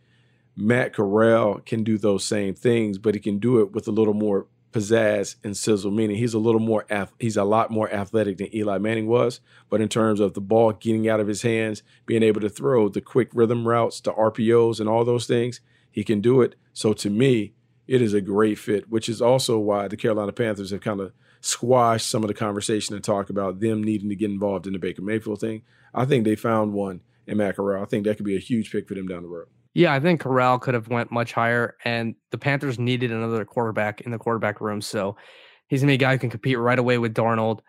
Matt 0.57 0.93
Corral 0.93 1.61
can 1.67 1.83
do 1.83 1.99
those 1.99 2.25
same 2.25 2.55
things, 2.55 2.97
but 2.97 3.15
he 3.15 3.21
can 3.21 3.39
do 3.39 3.61
it 3.61 3.73
with 3.73 3.89
a 3.89 3.93
little 3.93 4.15
more 4.15 4.47
pizzazz 4.73 5.37
and 5.43 5.57
sizzle. 5.57 5.91
Meaning 5.91 6.17
he's 6.17 6.35
a 6.35 6.39
little 6.39 6.61
more 6.61 6.87
he's 7.19 7.37
a 7.37 7.45
lot 7.45 7.71
more 7.71 7.93
athletic 7.93 8.39
than 8.39 8.55
Eli 8.55 8.79
Manning 8.79 9.09
was, 9.09 9.41
but 9.69 9.81
in 9.81 9.89
terms 9.89 10.21
of 10.21 10.35
the 10.35 10.41
ball 10.41 10.73
getting 10.73 11.09
out 11.09 11.21
of 11.21 11.27
his 11.27 11.43
hands, 11.43 11.83
being 12.07 12.23
able 12.23 12.41
to 12.41 12.49
throw 12.49 12.89
the 12.89 13.01
quick 13.01 13.31
rhythm 13.33 13.67
routes, 13.67 14.01
the 14.01 14.13
RPOs, 14.13 14.79
and 14.79 14.89
all 14.89 15.05
those 15.05 15.27
things, 15.27 15.61
he 15.91 16.05
can 16.05 16.21
do 16.21 16.41
it. 16.41 16.55
So 16.73 16.93
to 16.93 17.11
me, 17.11 17.53
it 17.89 18.01
is 18.01 18.15
a 18.15 18.21
great 18.21 18.59
fit, 18.59 18.89
which 18.89 19.09
is 19.09 19.21
also 19.21 19.59
why 19.59 19.89
the 19.89 19.97
Carolina 19.97 20.33
Panthers 20.33 20.71
have 20.71 20.83
kind 20.83 21.01
of 21.01 21.13
squash 21.41 22.05
some 22.05 22.23
of 22.23 22.29
the 22.29 22.35
conversation 22.35 22.95
and 22.95 23.05
talk 23.05 23.31
about 23.31 23.61
them 23.61 23.83
needing 23.83 24.09
to 24.09 24.17
get 24.17 24.31
involved 24.31 24.67
in 24.67 24.73
the 24.73 24.79
Baker 24.79 25.03
Mayfield 25.03 25.41
thing. 25.41 25.63
I 25.95 26.05
think 26.05 26.25
they 26.25 26.37
found 26.37 26.73
one 26.73 27.01
in 27.27 27.37
Matt 27.39 27.57
Corral. 27.57 27.83
I 27.83 27.87
think 27.87 28.05
that 28.05 28.17
could 28.17 28.27
be 28.27 28.37
a 28.37 28.41
huge 28.41 28.71
pick 28.73 28.89
for 28.89 28.95
them 28.95 29.07
down 29.07 29.23
the 29.23 29.29
road. 29.29 29.47
Yeah, 29.75 29.93
I 29.93 30.01
think 30.01 30.21
Corral 30.21 30.59
could 30.59 30.75
have 30.75 30.89
went 30.89 31.13
much 31.13 31.33
higher, 31.33 31.77
and 31.85 32.15
the 32.31 32.39
Panthers 32.39 32.79
needed 32.79 33.13
another 33.13 33.45
quarterback 33.45 34.01
in 34.01 34.11
the 34.11 34.19
quarterback 34.19 34.61
room. 34.61 34.81
So 34.81 35.17
he's 35.69 35.83
gonna 35.83 35.91
be 35.91 35.95
a 35.95 35.99
guy 35.99 36.13
who 36.13 36.19
can 36.19 36.31
compete 36.31 36.59
right 36.59 36.79
away 36.79 36.99
with 36.99 37.15
Darnold. 37.15 37.61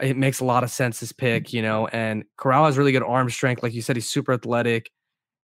It 0.00 0.16
makes 0.16 0.40
a 0.40 0.44
lot 0.44 0.64
of 0.64 0.70
sense 0.70 1.00
this 1.00 1.12
pick, 1.12 1.52
you 1.52 1.62
know. 1.62 1.86
And 1.86 2.24
Corral 2.36 2.66
has 2.66 2.76
really 2.76 2.92
good 2.92 3.04
arm 3.04 3.30
strength, 3.30 3.62
like 3.62 3.72
you 3.72 3.82
said, 3.82 3.96
he's 3.96 4.10
super 4.10 4.32
athletic. 4.32 4.90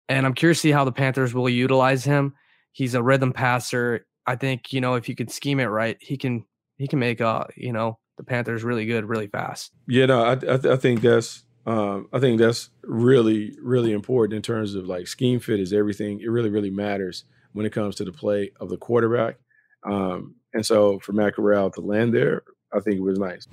And 0.07 0.25
I'm 0.25 0.35
curious 0.35 0.59
to 0.59 0.61
see 0.61 0.71
how 0.71 0.85
the 0.85 0.91
Panthers 0.91 1.33
will 1.33 1.49
utilize 1.49 2.03
him. 2.03 2.35
He's 2.71 2.93
a 2.93 3.01
rhythm 3.01 3.33
passer. 3.33 4.05
I 4.27 4.35
think 4.35 4.71
you 4.71 4.81
know 4.81 4.95
if 4.95 5.09
you 5.09 5.15
can 5.15 5.27
scheme 5.27 5.59
it 5.59 5.65
right, 5.65 5.97
he 5.99 6.17
can 6.17 6.45
he 6.77 6.87
can 6.87 6.99
make 6.99 7.21
uh 7.21 7.45
you 7.55 7.73
know 7.73 7.97
the 8.17 8.23
Panthers 8.23 8.63
really 8.63 8.85
good 8.85 9.05
really 9.05 9.27
fast. 9.27 9.71
Yeah, 9.87 10.05
no, 10.05 10.23
I 10.23 10.33
I, 10.33 10.73
I 10.73 10.77
think 10.77 11.01
that's 11.01 11.43
um, 11.65 12.07
I 12.13 12.19
think 12.19 12.39
that's 12.39 12.69
really 12.83 13.55
really 13.61 13.91
important 13.91 14.35
in 14.35 14.41
terms 14.41 14.75
of 14.75 14.85
like 14.85 15.07
scheme 15.07 15.39
fit 15.39 15.59
is 15.59 15.73
everything. 15.73 16.19
It 16.21 16.27
really 16.27 16.49
really 16.49 16.69
matters 16.69 17.25
when 17.53 17.65
it 17.65 17.71
comes 17.71 17.95
to 17.95 18.05
the 18.05 18.11
play 18.11 18.51
of 18.59 18.69
the 18.69 18.77
quarterback. 18.77 19.37
Um, 19.83 20.35
and 20.53 20.65
so 20.65 20.99
for 20.99 21.13
Matt 21.13 21.35
Corral 21.35 21.69
to 21.71 21.81
land 21.81 22.13
there, 22.13 22.43
I 22.73 22.79
think 22.79 22.97
it 22.97 23.01
was 23.01 23.19
nice. 23.19 23.47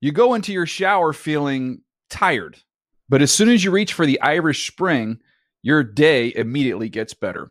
You 0.00 0.12
go 0.12 0.34
into 0.34 0.52
your 0.52 0.66
shower 0.66 1.12
feeling 1.12 1.80
tired, 2.10 2.58
but 3.08 3.22
as 3.22 3.32
soon 3.32 3.48
as 3.48 3.64
you 3.64 3.70
reach 3.70 3.92
for 3.92 4.06
the 4.06 4.20
Irish 4.20 4.70
Spring, 4.70 5.18
your 5.62 5.82
day 5.82 6.32
immediately 6.36 6.88
gets 6.88 7.14
better. 7.14 7.50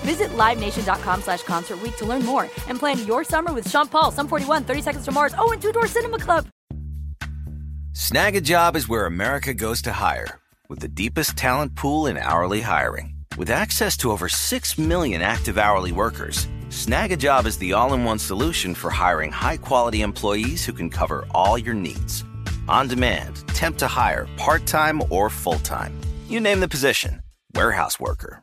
Visit 0.00 0.30
LiveNation.com 0.30 1.22
slash 1.22 1.42
Concert 1.42 1.78
to 1.98 2.04
learn 2.04 2.24
more 2.24 2.48
and 2.68 2.78
plan 2.78 3.04
your 3.06 3.24
summer 3.24 3.52
with 3.52 3.68
Sean 3.68 3.86
Paul, 3.86 4.10
Sum 4.10 4.28
41, 4.28 4.64
30 4.64 4.82
Seconds 4.82 5.04
to 5.04 5.12
Mars, 5.12 5.34
oh, 5.38 5.52
and 5.52 5.60
Two 5.60 5.72
Door 5.72 5.86
Cinema 5.88 6.18
Club. 6.18 6.46
Snag 7.92 8.36
a 8.36 8.40
job 8.40 8.76
is 8.76 8.88
where 8.88 9.06
America 9.06 9.52
goes 9.52 9.82
to 9.82 9.92
hire, 9.92 10.38
with 10.68 10.78
the 10.78 10.88
deepest 10.88 11.36
talent 11.36 11.74
pool 11.74 12.06
in 12.06 12.16
hourly 12.16 12.60
hiring. 12.60 13.14
With 13.36 13.50
access 13.50 13.96
to 13.98 14.10
over 14.10 14.28
6 14.28 14.78
million 14.78 15.20
active 15.20 15.58
hourly 15.58 15.92
workers, 15.92 16.46
Snag 16.70 17.12
a 17.12 17.16
job 17.16 17.46
is 17.46 17.58
the 17.58 17.72
all 17.72 17.94
in 17.94 18.04
one 18.04 18.18
solution 18.18 18.74
for 18.74 18.90
hiring 18.90 19.32
high 19.32 19.56
quality 19.56 20.02
employees 20.02 20.64
who 20.64 20.72
can 20.72 20.90
cover 20.90 21.26
all 21.32 21.58
your 21.58 21.74
needs. 21.74 22.24
On 22.68 22.86
demand, 22.86 23.46
temp 23.48 23.78
to 23.78 23.88
hire, 23.88 24.28
part 24.36 24.66
time 24.66 25.02
or 25.10 25.30
full 25.30 25.58
time. 25.60 25.98
You 26.28 26.40
name 26.40 26.60
the 26.60 26.68
position 26.68 27.22
warehouse 27.54 27.98
worker, 27.98 28.42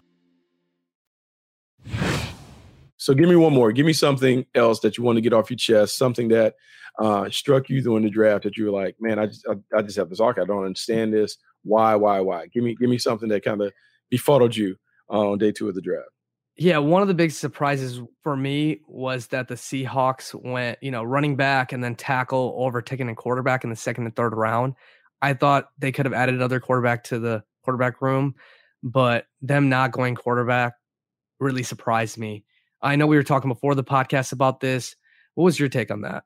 So 3.01 3.15
give 3.15 3.27
me 3.27 3.35
one 3.35 3.51
more. 3.51 3.71
Give 3.71 3.87
me 3.87 3.93
something 3.93 4.45
else 4.53 4.79
that 4.81 4.95
you 4.95 5.03
want 5.03 5.17
to 5.17 5.21
get 5.21 5.33
off 5.33 5.49
your 5.49 5.57
chest, 5.57 5.97
something 5.97 6.27
that 6.27 6.53
uh, 6.99 7.31
struck 7.31 7.67
you 7.67 7.81
during 7.81 8.03
the 8.03 8.11
draft 8.11 8.43
that 8.43 8.57
you 8.57 8.65
were 8.65 8.79
like, 8.79 8.95
man, 8.99 9.17
I 9.17 9.25
just, 9.25 9.43
I, 9.49 9.55
I 9.75 9.81
just 9.81 9.97
have 9.97 10.11
this 10.11 10.19
arc. 10.19 10.37
I 10.37 10.45
don't 10.45 10.65
understand 10.65 11.11
this. 11.11 11.35
Why, 11.63 11.95
why, 11.95 12.19
why? 12.19 12.45
Give 12.45 12.63
me, 12.63 12.75
give 12.75 12.91
me 12.91 12.99
something 12.99 13.27
that 13.29 13.43
kind 13.43 13.59
of 13.59 13.73
befuddled 14.11 14.55
you 14.55 14.75
uh, 15.09 15.31
on 15.31 15.39
day 15.39 15.51
two 15.51 15.67
of 15.67 15.73
the 15.73 15.81
draft. 15.81 16.09
Yeah, 16.57 16.77
one 16.77 17.01
of 17.01 17.07
the 17.07 17.15
big 17.15 17.31
surprises 17.31 17.99
for 18.21 18.37
me 18.37 18.81
was 18.87 19.25
that 19.27 19.47
the 19.47 19.55
Seahawks 19.55 20.35
went, 20.39 20.77
you 20.83 20.91
know, 20.91 21.03
running 21.03 21.35
back 21.35 21.71
and 21.71 21.83
then 21.83 21.95
tackle 21.95 22.53
over 22.59 22.83
taking 22.83 23.09
a 23.09 23.15
quarterback 23.15 23.63
in 23.63 23.71
the 23.71 23.75
second 23.75 24.05
and 24.05 24.15
third 24.15 24.35
round. 24.35 24.75
I 25.23 25.33
thought 25.33 25.69
they 25.79 25.91
could 25.91 26.05
have 26.05 26.13
added 26.13 26.35
another 26.35 26.59
quarterback 26.59 27.05
to 27.05 27.17
the 27.17 27.43
quarterback 27.63 27.99
room, 27.99 28.35
but 28.83 29.25
them 29.41 29.69
not 29.69 29.91
going 29.91 30.13
quarterback 30.13 30.73
really 31.39 31.63
surprised 31.63 32.19
me. 32.19 32.45
I 32.81 32.95
know 32.95 33.07
we 33.07 33.15
were 33.15 33.23
talking 33.23 33.49
before 33.49 33.75
the 33.75 33.83
podcast 33.83 34.31
about 34.31 34.59
this. 34.59 34.95
What 35.35 35.45
was 35.45 35.59
your 35.59 35.69
take 35.69 35.91
on 35.91 36.01
that? 36.01 36.23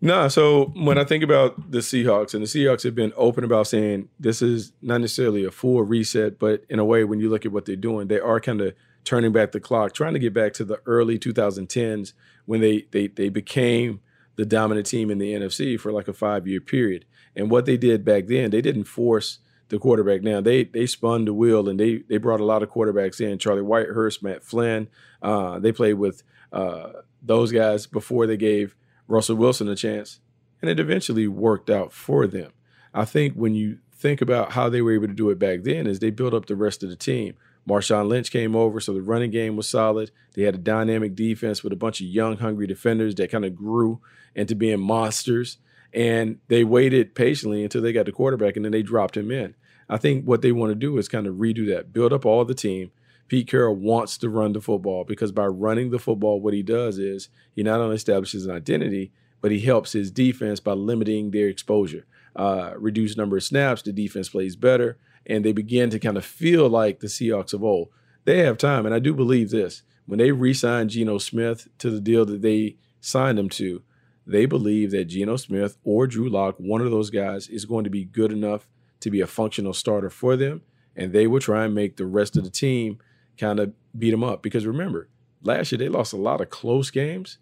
No, 0.00 0.28
so 0.28 0.66
when 0.76 0.96
I 0.96 1.04
think 1.04 1.24
about 1.24 1.72
the 1.72 1.78
Seahawks, 1.78 2.32
and 2.32 2.42
the 2.42 2.46
Seahawks 2.46 2.84
have 2.84 2.94
been 2.94 3.12
open 3.16 3.42
about 3.42 3.66
saying 3.66 4.08
this 4.20 4.42
is 4.42 4.72
not 4.80 5.00
necessarily 5.00 5.44
a 5.44 5.50
full 5.50 5.82
reset, 5.82 6.38
but 6.38 6.64
in 6.68 6.78
a 6.78 6.84
way, 6.84 7.02
when 7.02 7.18
you 7.18 7.28
look 7.28 7.44
at 7.44 7.50
what 7.50 7.64
they're 7.64 7.74
doing, 7.74 8.06
they 8.06 8.20
are 8.20 8.38
kind 8.38 8.60
of 8.60 8.74
turning 9.02 9.32
back 9.32 9.50
the 9.50 9.60
clock, 9.60 9.92
trying 9.94 10.12
to 10.12 10.20
get 10.20 10.32
back 10.32 10.52
to 10.52 10.64
the 10.64 10.80
early 10.86 11.18
2010s 11.18 12.12
when 12.46 12.60
they 12.60 12.86
they 12.92 13.08
they 13.08 13.28
became 13.28 14.00
the 14.36 14.46
dominant 14.46 14.86
team 14.86 15.10
in 15.10 15.18
the 15.18 15.32
NFC 15.32 15.78
for 15.78 15.90
like 15.90 16.06
a 16.06 16.12
five 16.12 16.46
year 16.46 16.60
period. 16.60 17.04
And 17.34 17.50
what 17.50 17.66
they 17.66 17.76
did 17.76 18.04
back 18.04 18.26
then, 18.26 18.50
they 18.50 18.60
didn't 18.60 18.84
force 18.84 19.40
the 19.68 19.78
quarterback 19.78 20.22
Now 20.22 20.40
They 20.40 20.64
they 20.64 20.86
spun 20.86 21.24
the 21.24 21.34
wheel 21.34 21.68
and 21.68 21.78
they 21.78 21.98
they 22.08 22.16
brought 22.16 22.40
a 22.40 22.44
lot 22.44 22.62
of 22.62 22.70
quarterbacks 22.70 23.20
in. 23.20 23.38
Charlie 23.38 23.62
Whitehurst, 23.62 24.22
Matt 24.22 24.42
Flynn. 24.42 24.88
Uh, 25.22 25.58
they 25.58 25.72
played 25.72 25.94
with 25.94 26.22
uh, 26.52 26.92
those 27.22 27.52
guys 27.52 27.86
before 27.86 28.26
they 28.26 28.36
gave 28.36 28.74
Russell 29.06 29.36
Wilson 29.36 29.68
a 29.68 29.76
chance, 29.76 30.20
and 30.60 30.70
it 30.70 30.80
eventually 30.80 31.28
worked 31.28 31.70
out 31.70 31.92
for 31.92 32.26
them. 32.26 32.52
I 32.94 33.04
think 33.04 33.34
when 33.34 33.54
you 33.54 33.78
think 33.92 34.20
about 34.20 34.52
how 34.52 34.68
they 34.68 34.80
were 34.80 34.92
able 34.92 35.08
to 35.08 35.14
do 35.14 35.30
it 35.30 35.38
back 35.38 35.62
then, 35.62 35.86
is 35.86 35.98
they 35.98 36.10
built 36.10 36.34
up 36.34 36.46
the 36.46 36.56
rest 36.56 36.82
of 36.82 36.88
the 36.88 36.96
team. 36.96 37.34
Marshawn 37.68 38.08
Lynch 38.08 38.30
came 38.30 38.56
over, 38.56 38.80
so 38.80 38.94
the 38.94 39.02
running 39.02 39.30
game 39.30 39.56
was 39.56 39.68
solid. 39.68 40.10
They 40.34 40.44
had 40.44 40.54
a 40.54 40.58
dynamic 40.58 41.14
defense 41.14 41.62
with 41.62 41.72
a 41.72 41.76
bunch 41.76 42.00
of 42.00 42.06
young, 42.06 42.38
hungry 42.38 42.66
defenders 42.66 43.14
that 43.16 43.30
kind 43.30 43.44
of 43.44 43.54
grew 43.54 44.00
into 44.34 44.54
being 44.54 44.80
monsters. 44.80 45.58
And 45.92 46.38
they 46.48 46.64
waited 46.64 47.14
patiently 47.14 47.62
until 47.62 47.82
they 47.82 47.92
got 47.92 48.06
the 48.06 48.12
quarterback, 48.12 48.56
and 48.56 48.64
then 48.64 48.72
they 48.72 48.82
dropped 48.82 49.16
him 49.16 49.30
in. 49.30 49.54
I 49.88 49.96
think 49.96 50.24
what 50.24 50.42
they 50.42 50.52
want 50.52 50.70
to 50.70 50.74
do 50.74 50.98
is 50.98 51.08
kind 51.08 51.26
of 51.26 51.36
redo 51.36 51.66
that, 51.68 51.92
build 51.92 52.12
up 52.12 52.26
all 52.26 52.44
the 52.44 52.54
team. 52.54 52.90
Pete 53.26 53.48
Carroll 53.48 53.74
wants 53.74 54.18
to 54.18 54.28
run 54.28 54.52
the 54.52 54.60
football 54.60 55.04
because 55.04 55.32
by 55.32 55.46
running 55.46 55.90
the 55.90 55.98
football, 55.98 56.40
what 56.40 56.54
he 56.54 56.62
does 56.62 56.98
is 56.98 57.28
he 57.54 57.62
not 57.62 57.80
only 57.80 57.96
establishes 57.96 58.46
an 58.46 58.54
identity, 58.54 59.12
but 59.40 59.50
he 59.50 59.60
helps 59.60 59.92
his 59.92 60.10
defense 60.10 60.60
by 60.60 60.72
limiting 60.72 61.30
their 61.30 61.48
exposure. 61.48 62.06
Uh, 62.34 62.72
reduced 62.76 63.18
number 63.18 63.36
of 63.36 63.42
snaps, 63.42 63.82
the 63.82 63.92
defense 63.92 64.28
plays 64.28 64.56
better 64.56 64.98
and 65.28 65.44
they 65.44 65.52
begin 65.52 65.90
to 65.90 65.98
kind 65.98 66.16
of 66.16 66.24
feel 66.24 66.68
like 66.68 67.00
the 67.00 67.06
Seahawks 67.06 67.52
of 67.52 67.62
old. 67.62 67.88
They 68.24 68.38
have 68.38 68.58
time, 68.58 68.86
and 68.86 68.94
I 68.94 68.98
do 68.98 69.14
believe 69.14 69.50
this. 69.50 69.82
When 70.06 70.18
they 70.18 70.32
re-signed 70.32 70.90
Geno 70.90 71.18
Smith 71.18 71.68
to 71.78 71.90
the 71.90 72.00
deal 72.00 72.24
that 72.24 72.40
they 72.40 72.76
signed 73.00 73.38
him 73.38 73.50
to, 73.50 73.82
they 74.28 74.46
believe 74.46 74.90
that 74.92 75.06
Geno 75.06 75.36
Smith 75.36 75.78
or 75.82 76.06
Drew 76.06 76.28
Lock, 76.28 76.56
one 76.58 76.80
of 76.80 76.90
those 76.90 77.10
guys, 77.10 77.48
is 77.48 77.64
going 77.64 77.84
to 77.84 77.90
be 77.90 78.04
good 78.04 78.30
enough 78.30 78.68
to 79.00 79.10
be 79.10 79.20
a 79.20 79.26
functional 79.26 79.72
starter 79.72 80.10
for 80.10 80.36
them, 80.36 80.62
and 80.94 81.12
they 81.12 81.26
will 81.26 81.40
try 81.40 81.64
and 81.64 81.74
make 81.74 81.96
the 81.96 82.06
rest 82.06 82.36
of 82.36 82.44
the 82.44 82.50
team 82.50 82.98
kind 83.38 83.58
of 83.58 83.72
beat 83.98 84.10
them 84.10 84.22
up. 84.22 84.42
Because 84.42 84.66
remember, 84.66 85.08
last 85.42 85.72
year 85.72 85.78
they 85.78 85.88
lost 85.88 86.12
a 86.12 86.16
lot 86.16 86.40
of 86.40 86.50
close 86.50 86.90
games. 86.90 87.38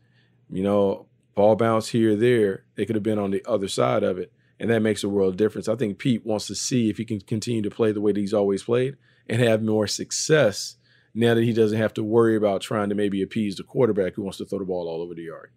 You 0.49 0.63
know, 0.63 1.07
ball 1.35 1.57
bounce 1.57 1.89
here 1.89 2.17
there, 2.17 2.65
they 2.77 2.87
could 2.87 2.97
have 2.97 3.03
been 3.03 3.19
on 3.19 3.33
the 3.33 3.45
other 3.47 3.69
side 3.69 4.03
of 4.03 4.19
it 4.19 4.33
and 4.59 4.71
that 4.71 4.81
makes 4.81 5.05
a 5.05 5.09
world 5.09 5.31
of 5.31 5.37
difference. 5.37 5.69
I 5.69 5.77
think 5.77 5.99
Pete 5.99 6.25
wants 6.25 6.47
to 6.47 6.55
see 6.55 6.89
if 6.89 6.97
he 6.97 7.05
can 7.05 7.21
continue 7.21 7.63
to 7.63 7.71
play 7.71 7.93
the 7.93 8.01
way 8.01 8.13
that 8.13 8.21
he's 8.21 8.35
always 8.35 8.63
played 8.63 8.97
and 9.29 9.41
have 9.41 9.63
more 9.63 9.87
success 9.87 10.77
now 11.15 11.35
that 11.35 11.45
he 11.45 11.53
doesn't 11.53 11.79
have 11.79 11.95
to 11.95 12.03
worry 12.03 12.37
about 12.37 12.61
trying 12.61 12.89
to 12.89 12.95
maybe 12.95 13.23
appease 13.23 13.57
the 13.57 13.63
quarterback 13.63 14.15
who 14.15 14.23
wants 14.23 14.39
to 14.39 14.45
throw 14.45 14.59
the 14.59 14.65
ball 14.65 14.89
all 14.89 15.03
over 15.03 15.15
the 15.15 15.25
yard. 15.25 15.51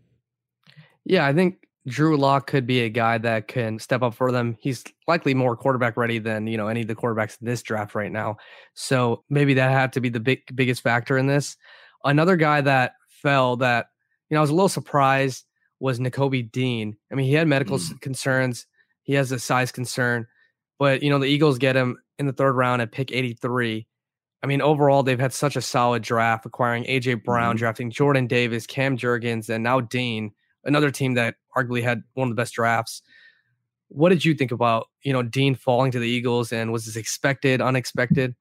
Yeah, 1.05 1.25
I 1.25 1.33
think 1.33 1.67
Drew 1.87 2.17
Lock 2.17 2.47
could 2.47 2.67
be 2.67 2.81
a 2.81 2.89
guy 2.89 3.17
that 3.17 3.47
can 3.47 3.79
step 3.79 4.01
up 4.01 4.13
for 4.13 4.31
them. 4.31 4.57
He's 4.59 4.83
likely 5.07 5.33
more 5.33 5.55
quarterback 5.55 5.97
ready 5.97 6.19
than 6.19 6.47
you 6.47 6.57
know 6.57 6.67
any 6.67 6.81
of 6.81 6.87
the 6.87 6.95
quarterbacks 6.95 7.37
in 7.41 7.47
this 7.47 7.61
draft 7.61 7.95
right 7.95 8.11
now. 8.11 8.37
So 8.73 9.23
maybe 9.29 9.55
that 9.55 9.71
had 9.71 9.93
to 9.93 10.01
be 10.01 10.09
the 10.09 10.19
big 10.19 10.41
biggest 10.55 10.81
factor 10.81 11.17
in 11.17 11.27
this. 11.27 11.57
Another 12.03 12.35
guy 12.35 12.61
that 12.61 12.93
fell 13.09 13.57
that 13.57 13.87
you 14.29 14.35
know 14.35 14.39
I 14.39 14.41
was 14.41 14.49
a 14.49 14.55
little 14.55 14.69
surprised 14.69 15.45
was 15.79 15.99
Nakobe 15.99 16.51
Dean. 16.51 16.97
I 17.11 17.15
mean, 17.15 17.25
he 17.25 17.33
had 17.33 17.47
medical 17.47 17.77
mm. 17.77 18.01
concerns. 18.01 18.67
He 19.03 19.13
has 19.13 19.31
a 19.31 19.39
size 19.39 19.71
concern, 19.71 20.27
but 20.77 21.01
you 21.01 21.09
know 21.09 21.19
the 21.19 21.25
Eagles 21.25 21.57
get 21.57 21.75
him 21.75 21.97
in 22.19 22.25
the 22.25 22.33
third 22.33 22.53
round 22.53 22.81
at 22.81 22.91
pick 22.91 23.11
83. 23.11 23.87
I 24.41 24.47
mean, 24.47 24.61
overall, 24.61 25.03
they've 25.03 25.19
had 25.19 25.33
such 25.33 25.55
a 25.55 25.61
solid 25.61 26.01
draft, 26.03 26.45
acquiring 26.45 26.85
AJ 26.85 27.23
Brown, 27.23 27.55
mm-hmm. 27.55 27.59
drafting 27.59 27.91
Jordan 27.91 28.27
Davis, 28.27 28.65
Cam 28.65 28.97
Jurgens, 28.97 29.49
and 29.49 29.63
now 29.63 29.81
Dean, 29.81 30.31
another 30.63 30.91
team 30.91 31.13
that 31.15 31.35
arguably 31.55 31.83
had 31.83 32.03
one 32.13 32.27
of 32.27 32.35
the 32.35 32.39
best 32.39 32.53
drafts. 32.53 33.01
What 33.89 34.09
did 34.09 34.23
you 34.23 34.35
think 34.35 34.51
about 34.51 34.87
you 35.03 35.13
know 35.13 35.23
Dean 35.23 35.55
falling 35.55 35.91
to 35.91 35.99
the 35.99 36.07
Eagles, 36.07 36.51
and 36.51 36.71
was 36.71 36.85
this 36.85 36.95
expected, 36.95 37.61
unexpected? 37.61 38.35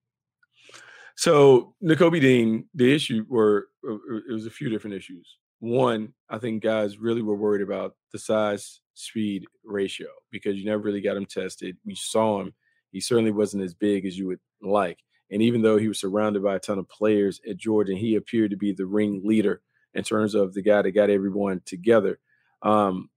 So 1.17 1.75
Nakobe 1.83 2.21
Dean, 2.21 2.69
the 2.75 2.95
issue 2.95 3.25
were 3.29 3.69
uh, 3.89 3.95
it 4.29 4.33
was 4.33 4.47
a 4.47 4.51
few 4.51 4.69
different 4.69 4.95
issues. 4.95 5.39
One, 5.61 6.13
I 6.31 6.39
think 6.39 6.63
guys 6.63 6.99
really 6.99 7.23
were 7.23 7.35
worried 7.35 7.63
about 7.63 7.97
the 8.13 8.19
size 8.19 8.81
speed 8.95 9.45
ratio 9.65 10.09
because 10.31 10.57
you 10.57 10.65
never 10.65 10.83
really 10.83 11.01
got 11.01 11.17
him 11.17 11.27
tested. 11.27 11.77
We 11.85 11.95
saw 11.95 12.41
him. 12.41 12.55
He 12.93 13.01
certainly 13.01 13.33
wasn't 13.33 13.65
as 13.65 13.75
big 13.75 14.07
as 14.07 14.17
you 14.17 14.29
would 14.29 14.41
like. 14.63 14.99
And 15.31 15.43
even 15.43 15.63
though 15.63 15.77
he 15.77 15.89
was 15.89 16.01
surrounded 16.01 16.43
by 16.43 16.57
a 16.57 16.61
ton 16.61 16.79
of 16.79 16.89
players 16.89 17.41
at 17.49 17.57
Georgia, 17.57 17.95
he 17.95 18.15
appeared 18.15 18.51
to 18.51 18.57
be 18.57 18.73
the 18.73 18.87
ring 18.87 19.23
leader 19.25 19.63
in 19.99 20.05
terms 20.05 20.35
of 20.35 20.55
the 20.55 20.63
guy 20.63 20.83
that 20.83 20.93
got 20.93 21.11
everyone 21.11 21.61
together. 21.67 22.19
Um, 22.63 23.11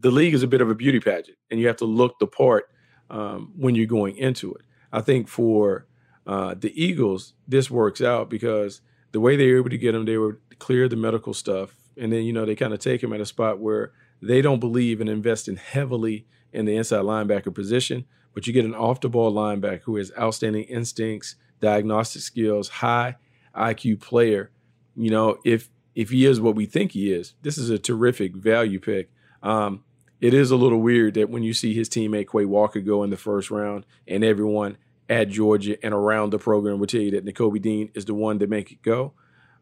the 0.00 0.10
league 0.10 0.34
is 0.34 0.42
a 0.42 0.48
bit 0.48 0.60
of 0.60 0.70
a 0.70 0.74
beauty 0.74 0.98
pageant, 0.98 1.38
and 1.50 1.60
you 1.60 1.66
have 1.66 1.76
to 1.76 1.84
look 1.84 2.18
the 2.18 2.26
part 2.26 2.68
um, 3.10 3.52
when 3.56 3.74
you're 3.74 3.86
going 3.86 4.16
into 4.16 4.54
it. 4.54 4.62
I 4.92 5.00
think 5.00 5.28
for 5.28 5.86
uh, 6.26 6.54
the 6.58 6.72
Eagles, 6.82 7.34
this 7.46 7.70
works 7.70 8.00
out 8.00 8.30
because 8.30 8.80
the 9.12 9.20
way 9.20 9.36
they 9.36 9.50
were 9.50 9.58
able 9.58 9.70
to 9.70 9.78
get 9.78 9.94
him, 9.94 10.04
they 10.04 10.16
were 10.16 10.40
clear 10.58 10.88
the 10.88 10.96
medical 10.96 11.34
stuff, 11.34 11.76
and 11.96 12.12
then 12.12 12.24
you 12.24 12.32
know 12.32 12.46
they 12.46 12.56
kind 12.56 12.72
of 12.72 12.80
take 12.80 13.02
him 13.02 13.12
at 13.12 13.20
a 13.20 13.26
spot 13.26 13.58
where 13.58 13.92
they 14.22 14.40
don't 14.40 14.60
believe 14.60 15.00
in 15.00 15.08
investing 15.08 15.56
heavily 15.56 16.26
in 16.52 16.64
the 16.64 16.76
inside 16.76 17.02
linebacker 17.02 17.54
position, 17.54 18.06
but 18.32 18.46
you 18.46 18.52
get 18.52 18.64
an 18.64 18.74
off 18.74 19.00
the 19.00 19.08
ball 19.08 19.32
linebacker 19.32 19.82
who 19.82 19.96
has 19.96 20.12
outstanding 20.18 20.64
instincts, 20.64 21.36
diagnostic 21.60 22.22
skills, 22.22 22.68
high 22.68 23.16
IQ 23.54 24.00
player. 24.00 24.50
You 24.96 25.10
know, 25.10 25.38
if 25.44 25.68
if 25.94 26.10
he 26.10 26.26
is 26.26 26.40
what 26.40 26.54
we 26.54 26.66
think 26.66 26.92
he 26.92 27.12
is, 27.12 27.34
this 27.42 27.58
is 27.58 27.70
a 27.70 27.78
terrific 27.78 28.34
value 28.34 28.80
pick. 28.80 29.10
Um, 29.42 29.84
it 30.20 30.34
is 30.34 30.50
a 30.50 30.56
little 30.56 30.80
weird 30.80 31.14
that 31.14 31.30
when 31.30 31.42
you 31.42 31.52
see 31.52 31.74
his 31.74 31.88
teammate 31.88 32.30
Quay 32.30 32.44
Walker 32.44 32.80
go 32.80 33.02
in 33.02 33.10
the 33.10 33.16
first 33.16 33.50
round, 33.50 33.84
and 34.08 34.24
everyone 34.24 34.78
at 35.08 35.28
Georgia 35.28 35.76
and 35.84 35.92
around 35.92 36.30
the 36.30 36.38
program 36.38 36.78
will 36.78 36.86
tell 36.86 37.00
you 37.00 37.10
that 37.10 37.26
Nakobe 37.26 37.60
Dean 37.60 37.90
is 37.94 38.06
the 38.06 38.14
one 38.14 38.38
to 38.38 38.46
make 38.46 38.72
it 38.72 38.80
go. 38.82 39.12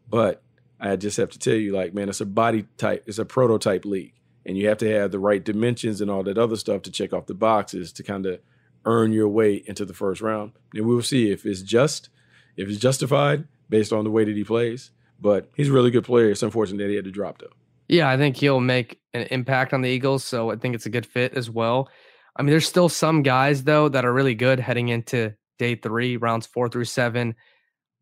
But 0.09 0.41
I 0.79 0.95
just 0.95 1.17
have 1.17 1.31
to 1.31 1.39
tell 1.39 1.55
you, 1.55 1.73
like, 1.73 1.93
man, 1.93 2.09
it's 2.09 2.21
a 2.21 2.25
body 2.25 2.65
type, 2.77 3.03
it's 3.07 3.17
a 3.17 3.25
prototype 3.25 3.83
league 3.83 4.13
and 4.45 4.57
you 4.57 4.67
have 4.67 4.77
to 4.79 4.91
have 4.91 5.11
the 5.11 5.19
right 5.19 5.43
dimensions 5.43 6.01
and 6.01 6.11
all 6.11 6.23
that 6.23 6.37
other 6.37 6.55
stuff 6.55 6.81
to 6.83 6.91
check 6.91 7.13
off 7.13 7.27
the 7.27 7.33
boxes 7.33 7.91
to 7.93 8.03
kind 8.03 8.25
of 8.25 8.39
earn 8.85 9.13
your 9.13 9.29
way 9.29 9.63
into 9.65 9.85
the 9.85 9.93
first 9.93 10.21
round. 10.21 10.51
And 10.73 10.85
we 10.85 10.93
will 10.93 11.01
see 11.01 11.31
if 11.31 11.45
it's 11.45 11.61
just, 11.61 12.09
if 12.57 12.67
it's 12.67 12.79
justified 12.79 13.45
based 13.69 13.93
on 13.93 14.03
the 14.03 14.11
way 14.11 14.25
that 14.25 14.35
he 14.35 14.43
plays. 14.43 14.91
But 15.19 15.49
he's 15.55 15.69
a 15.69 15.73
really 15.73 15.91
good 15.91 16.03
player. 16.03 16.29
It's 16.29 16.43
unfortunate 16.43 16.79
that 16.79 16.89
he 16.89 16.95
had 16.95 17.05
to 17.05 17.11
drop 17.11 17.39
though. 17.39 17.53
Yeah, 17.87 18.09
I 18.09 18.17
think 18.17 18.37
he'll 18.37 18.59
make 18.59 18.99
an 19.13 19.27
impact 19.31 19.73
on 19.73 19.81
the 19.81 19.89
Eagles, 19.89 20.23
so 20.23 20.51
I 20.51 20.55
think 20.55 20.75
it's 20.75 20.85
a 20.85 20.89
good 20.89 21.05
fit 21.05 21.33
as 21.35 21.49
well. 21.49 21.89
I 22.35 22.41
mean, 22.41 22.51
there's 22.51 22.67
still 22.67 22.89
some 22.89 23.23
guys 23.23 23.63
though 23.63 23.89
that 23.89 24.05
are 24.05 24.13
really 24.13 24.35
good 24.35 24.59
heading 24.59 24.89
into 24.89 25.33
day 25.59 25.75
three, 25.75 26.17
rounds 26.17 26.47
four 26.47 26.69
through 26.69 26.85
seven. 26.85 27.35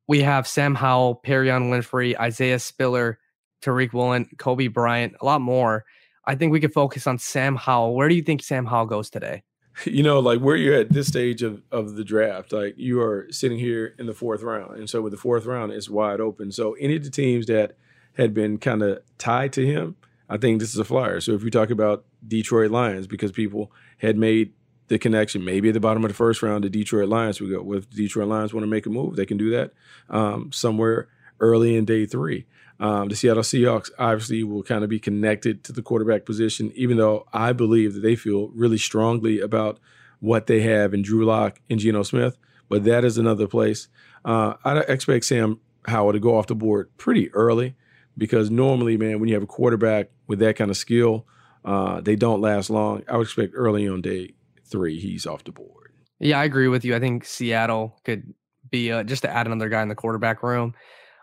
We 0.08 0.22
have 0.22 0.48
Sam 0.48 0.76
Howell, 0.76 1.22
Perrion 1.26 1.70
Winfrey, 1.70 2.18
Isaiah 2.20 2.60
Spiller, 2.60 3.20
Tariq 3.64 3.94
Woolen, 3.94 4.28
Coby 4.38 4.72
Bryant, 4.72 5.14
a 5.22 5.26
lot 5.26 5.42
more. 5.42 5.86
I 6.26 6.36
think 6.36 6.52
we 6.52 6.60
could 6.60 6.74
focus 6.74 7.08
on 7.08 7.18
Sam 7.18 7.56
Howell. 7.56 7.96
Where 7.96 8.10
do 8.10 8.16
you 8.16 8.22
think 8.22 8.44
Sam 8.44 8.66
Howell 8.66 8.88
goes 8.88 9.10
today? 9.10 9.44
You 9.86 10.04
know, 10.04 10.20
like 10.20 10.40
where 10.40 10.56
you're 10.56 10.76
at 10.76 10.92
this 10.92 11.08
stage 11.08 11.42
of, 11.42 11.62
of 11.72 11.96
the 11.96 12.04
draft, 12.04 12.52
like 12.52 12.76
you 12.78 13.02
are 13.02 13.28
sitting 13.32 13.58
here 13.58 13.96
in 13.98 14.06
the 14.06 14.14
fourth 14.14 14.44
round. 14.44 14.78
And 14.78 14.90
so 14.90 15.02
with 15.02 15.12
the 15.12 15.18
fourth 15.18 15.46
round, 15.46 15.72
it's 15.72 15.90
wide 15.90 16.20
open. 16.20 16.52
So 16.52 16.74
any 16.74 16.98
of 16.98 17.04
the 17.04 17.10
teams 17.10 17.46
that 17.48 17.78
had 18.14 18.34
been 18.34 18.58
kind 18.58 18.84
of 18.84 19.00
tied 19.18 19.54
to 19.54 19.66
him, 19.66 19.96
I 20.30 20.38
think 20.38 20.60
this 20.60 20.72
is 20.72 20.78
a 20.78 20.86
flyer. 20.86 21.20
So 21.20 21.34
if 21.34 21.44
you 21.44 21.50
talk 21.50 21.70
about 21.70 22.06
Detroit 22.28 22.72
Lions, 22.72 23.08
because 23.08 23.32
people 23.32 23.72
had 24.00 24.18
made 24.18 24.54
the 24.88 25.00
connection, 25.00 25.44
maybe 25.44 25.70
at 25.70 25.74
the 25.74 25.80
bottom 25.80 26.04
of 26.04 26.10
the 26.10 26.16
first 26.16 26.44
round, 26.44 26.64
the 26.64 26.70
Detroit 26.70 27.10
Lions 27.10 27.40
would 27.40 27.50
go. 27.50 27.62
With 27.62 27.90
Detroit 27.90 28.28
Lions 28.28 28.54
want 28.54 28.64
to 28.64 28.70
make 28.70 28.86
a 28.86 28.90
move, 28.90 29.16
they 29.16 29.26
can 29.26 29.38
do 29.38 29.50
that 29.52 29.72
um, 30.10 30.52
somewhere 30.52 31.08
early 31.40 31.76
in 31.76 31.86
day 31.86 32.06
three. 32.06 32.46
Um, 32.82 33.10
the 33.10 33.16
Seattle 33.16 33.44
Seahawks 33.44 33.92
obviously 34.00 34.44
will 34.44 34.64
kind 34.64 34.84
of 34.84 34.90
be 34.90 35.00
connected 35.00 35.64
to 35.66 35.72
the 35.72 35.84
quarterback 35.84 36.26
position, 36.26 36.72
even 36.74 36.98
though 36.98 37.28
I 37.32 37.54
believe 37.54 37.94
that 37.94 38.00
they 38.00 38.16
feel 38.16 38.50
really 38.50 38.80
strongly 38.80 39.40
about 39.40 39.80
what 40.20 40.48
they 40.48 40.62
have 40.62 40.94
in 40.94 41.04
Drew 41.04 41.24
Lock 41.24 41.62
and 41.70 41.80
Geno 41.80 42.02
Smith. 42.02 42.38
But 42.70 42.84
that 42.86 43.06
is 43.06 43.20
another 43.20 43.48
place. 43.48 43.88
Uh, 44.26 44.56
I 44.66 44.80
expect 44.80 45.26
Sam 45.26 45.60
Howell 45.86 46.14
to 46.14 46.20
go 46.20 46.36
off 46.36 46.48
the 46.48 46.56
board 46.56 46.90
pretty 46.98 47.32
early 47.34 47.76
because 48.18 48.50
normally, 48.50 48.98
man, 48.98 49.20
when 49.20 49.30
you 49.30 49.36
have 49.36 49.44
a 49.44 49.48
quarterback 49.48 50.10
with 50.28 50.40
that 50.40 50.56
kind 50.56 50.72
of 50.72 50.78
skill, 50.78 51.28
uh, 51.64 52.02
they 52.02 52.16
don't 52.16 52.42
last 52.42 52.72
long. 52.72 53.04
I 53.08 53.18
would 53.18 53.28
expect 53.28 53.54
early 53.56 53.88
on 53.88 54.02
day 54.02 54.34
three, 54.66 55.00
he's 55.00 55.28
off 55.28 55.44
the 55.44 55.52
board. 55.52 55.92
Yeah, 56.20 56.40
I 56.40 56.46
agree 56.46 56.68
with 56.68 56.84
you. 56.84 56.96
I 56.96 57.00
think 57.00 57.26
Seattle 57.26 58.00
could 58.06 58.34
be 58.72 58.92
uh, 58.92 59.04
just 59.04 59.22
to 59.24 59.30
add 59.30 59.46
another 59.46 59.70
guy 59.70 59.84
in 59.84 59.90
the 59.90 59.96
quarterback 59.96 60.42
room. 60.42 60.74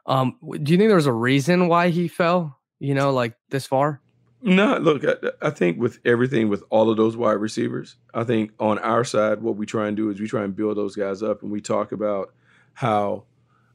Um, 0.08 0.36
do 0.62 0.72
you 0.72 0.78
think 0.78 0.88
there's 0.88 1.06
a 1.06 1.12
reason 1.12 1.68
why 1.68 1.90
he 1.90 2.08
fell? 2.08 2.58
You 2.80 2.94
know, 2.94 3.12
like 3.12 3.34
this 3.50 3.66
far? 3.66 4.00
No, 4.40 4.78
look, 4.78 5.04
I, 5.04 5.46
I, 5.46 5.50
think 5.50 5.78
with 5.78 5.98
everything, 6.04 6.48
with 6.48 6.62
all 6.70 6.90
of 6.90 6.96
those 6.96 7.16
wide 7.16 7.32
receivers, 7.32 7.96
I 8.14 8.22
think 8.22 8.52
on 8.60 8.78
our 8.78 9.02
side, 9.02 9.42
what 9.42 9.56
we 9.56 9.66
try 9.66 9.88
and 9.88 9.96
do 9.96 10.10
is 10.10 10.20
we 10.20 10.28
try 10.28 10.44
and 10.44 10.54
build 10.54 10.76
those 10.76 10.94
guys 10.94 11.22
up, 11.22 11.42
and 11.42 11.50
we 11.50 11.60
talk 11.60 11.90
about 11.90 12.32
how, 12.72 13.24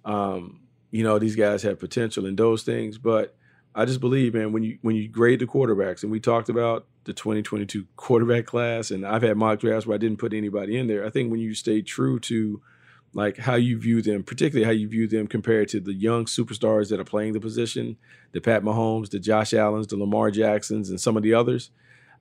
um, 0.05 0.61
you 0.89 1.03
know, 1.03 1.19
these 1.19 1.35
guys 1.35 1.63
have 1.63 1.79
potential 1.79 2.25
and 2.25 2.37
those 2.37 2.63
things. 2.63 2.97
But 2.97 3.35
I 3.75 3.83
just 3.83 3.99
believe, 3.99 4.33
man, 4.33 4.53
when 4.53 4.63
you 4.63 4.77
when 4.81 4.95
you 4.95 5.09
grade 5.09 5.39
the 5.39 5.47
quarterbacks, 5.47 6.01
and 6.01 6.11
we 6.11 6.21
talked 6.21 6.47
about 6.47 6.87
the 7.03 7.13
2022 7.13 7.85
quarterback 7.97 8.45
class, 8.45 8.89
and 8.89 9.05
I've 9.05 9.21
had 9.21 9.35
mock 9.35 9.59
drafts 9.59 9.85
where 9.85 9.95
I 9.95 9.99
didn't 9.99 10.19
put 10.19 10.33
anybody 10.33 10.77
in 10.77 10.87
there. 10.87 11.05
I 11.05 11.09
think 11.09 11.29
when 11.29 11.41
you 11.41 11.53
stay 11.55 11.81
true 11.81 12.19
to 12.21 12.61
like 13.13 13.37
how 13.37 13.55
you 13.55 13.77
view 13.77 14.01
them, 14.01 14.23
particularly 14.23 14.65
how 14.65 14.71
you 14.71 14.87
view 14.87 15.07
them 15.07 15.27
compared 15.27 15.69
to 15.69 15.79
the 15.79 15.93
young 15.93 16.25
superstars 16.25 16.89
that 16.89 16.99
are 16.99 17.05
playing 17.05 17.33
the 17.33 17.39
position, 17.39 17.97
the 18.31 18.41
Pat 18.41 18.63
Mahomes, 18.63 19.11
the 19.11 19.19
Josh 19.19 19.53
Allens, 19.53 19.87
the 19.87 19.97
Lamar 19.97 20.31
Jacksons, 20.31 20.89
and 20.89 20.99
some 20.99 21.15
of 21.15 21.23
the 21.23 21.33
others. 21.33 21.69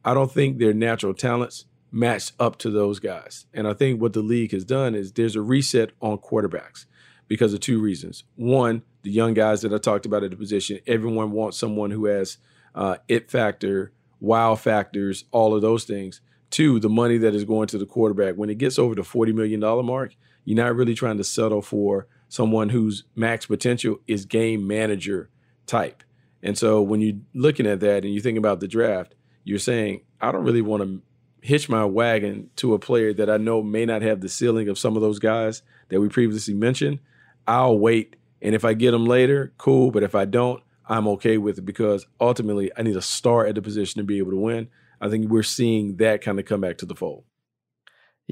I 0.05 0.15
don't 0.15 0.31
think 0.31 0.59
their 0.59 0.75
natural 0.75 1.15
talents 1.15 1.65
matched 1.91 2.33
up 2.39 2.59
to 2.59 2.71
those 2.71 2.99
guys. 2.99 3.47
And 3.55 3.67
I 3.67 3.75
think 3.75 4.01
what 4.01 4.13
the 4.13 4.23
league 4.23 4.53
has 4.53 4.65
done 4.65 4.95
is 4.95 5.13
there's 5.13 5.37
a 5.37 5.43
reset 5.43 5.91
on 6.01 6.19
quarterbacks 6.19 6.87
because 7.29 7.55
of 7.55 7.61
two 7.61 7.81
reasons. 7.81 8.25
One, 8.37 8.83
the 9.03 9.11
young 9.11 9.35
guys 9.35 9.63
that 9.63 9.73
I 9.73 9.79
talked 9.79 10.07
about 10.07 10.25
at 10.25 10.31
the 10.31 10.37
position, 10.37 10.81
everyone 10.87 11.33
wants 11.33 11.59
someone 11.59 11.91
who 11.91 12.07
has 12.07 12.39
uh, 12.75 12.97
it 13.09 13.31
factor, 13.31 13.93
wow 14.21 14.55
factors, 14.55 15.25
all 15.31 15.55
of 15.55 15.63
those 15.63 15.85
things. 15.85 16.21
Two, 16.51 16.79
the 16.81 16.89
money 16.89 17.19
that 17.19 17.35
is 17.35 17.45
going 17.45 17.69
to 17.69 17.79
the 17.79 17.87
quarterback. 17.87 18.35
When 18.35 18.51
it 18.51 18.59
gets 18.59 18.79
over 18.79 18.95
the 18.95 19.03
$40 19.03 19.35
million 19.35 19.61
mark, 19.61 20.15
you're 20.45 20.57
not 20.57 20.75
really 20.75 20.95
trying 20.95 21.19
to 21.19 21.25
settle 21.25 21.63
for 21.63 22.07
someone 22.29 22.71
whose 22.71 23.05
max 23.15 23.47
potential 23.47 23.99
is 24.07 24.25
game 24.25 24.67
manager 24.67 25.31
type. 25.67 26.03
And 26.43 26.57
so 26.59 26.83
when 26.83 27.01
you're 27.01 27.21
looking 27.35 27.67
at 27.67 27.81
that 27.81 28.05
and 28.05 28.13
you 28.13 28.21
think 28.21 28.39
about 28.39 28.61
the 28.61 28.69
draft, 28.69 29.15
you're 29.45 29.59
saying, 29.59 30.03
I 30.21 30.33
don't 30.33 30.45
really 30.45 30.63
want 30.63 30.83
to 30.83 31.03
hitch 31.41 31.69
my 31.69 31.85
wagon 31.85 32.51
to 32.57 32.75
a 32.75 32.79
player 32.79 33.13
that 33.15 33.29
I 33.29 33.37
know 33.37 33.63
may 33.63 33.85
not 33.85 34.03
have 34.03 34.21
the 34.21 34.29
ceiling 34.29 34.69
of 34.69 34.79
some 34.79 34.97
of 34.97 35.03
those 35.03 35.19
guys 35.19 35.63
that 35.89 36.01
we 36.01 36.09
previously 36.09 36.55
mentioned. 36.55 37.01
I'll 37.47 37.79
wait. 37.79 38.17
And 38.41 38.55
if 38.55 38.65
I 38.65 38.75
get 38.75 38.93
them 38.93 39.07
later, 39.07 39.53
cool. 39.59 39.91
But 39.91 40.03
if 40.03 40.15
I 40.15 40.25
don't, 40.25 40.63
I'm 40.87 41.07
okay 41.09 41.39
with 41.39 41.59
it 41.59 41.63
because 41.63 42.07
ultimately 42.21 42.71
I 42.77 42.83
need 42.83 42.97
a 42.97 43.03
star 43.03 43.47
at 43.47 43.55
the 43.55 43.63
position 43.63 44.01
to 44.01 44.05
be 44.05 44.19
able 44.19 44.33
to 44.33 44.41
win. 44.41 44.69
I 45.01 45.09
think 45.09 45.29
we're 45.29 45.43
seeing 45.43 45.97
that 45.97 46.23
kind 46.23 46.39
of 46.39 46.47
come 46.47 46.61
back 46.61 46.79
to 46.79 46.87
the 46.87 46.95
fold. 46.95 47.25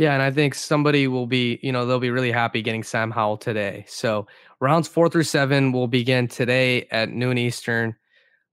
Yeah, 0.01 0.15
and 0.15 0.23
I 0.23 0.31
think 0.31 0.55
somebody 0.55 1.09
will 1.09 1.27
be, 1.27 1.61
you 1.63 1.73
know, 1.73 1.85
they'll 1.85 2.01
be 2.01 2.09
really 2.09 2.33
happy 2.33 2.63
getting 2.63 2.83
Sam 2.83 3.11
Howell 3.11 3.37
today. 3.37 3.85
So 3.87 4.27
rounds 4.59 4.89
four 4.89 5.11
through 5.11 5.25
seven 5.25 5.73
will 5.73 5.89
begin 5.89 6.27
today 6.27 6.87
at 6.91 7.11
noon 7.11 7.37
Eastern. 7.37 7.95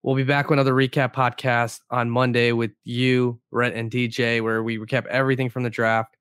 We'll 0.04 0.18
be 0.18 0.26
back 0.26 0.50
with 0.50 0.60
another 0.60 0.74
recap 0.74 1.14
podcast 1.14 1.80
on 1.90 2.10
Monday 2.10 2.52
with 2.52 2.72
you, 2.84 3.40
Rhett, 3.50 3.76
and 3.76 3.90
DJ, 3.90 4.42
where 4.42 4.62
we 4.62 4.78
recap 4.78 5.06
everything 5.06 5.50
from 5.50 5.64
the 5.64 5.70
draft. 5.70 6.17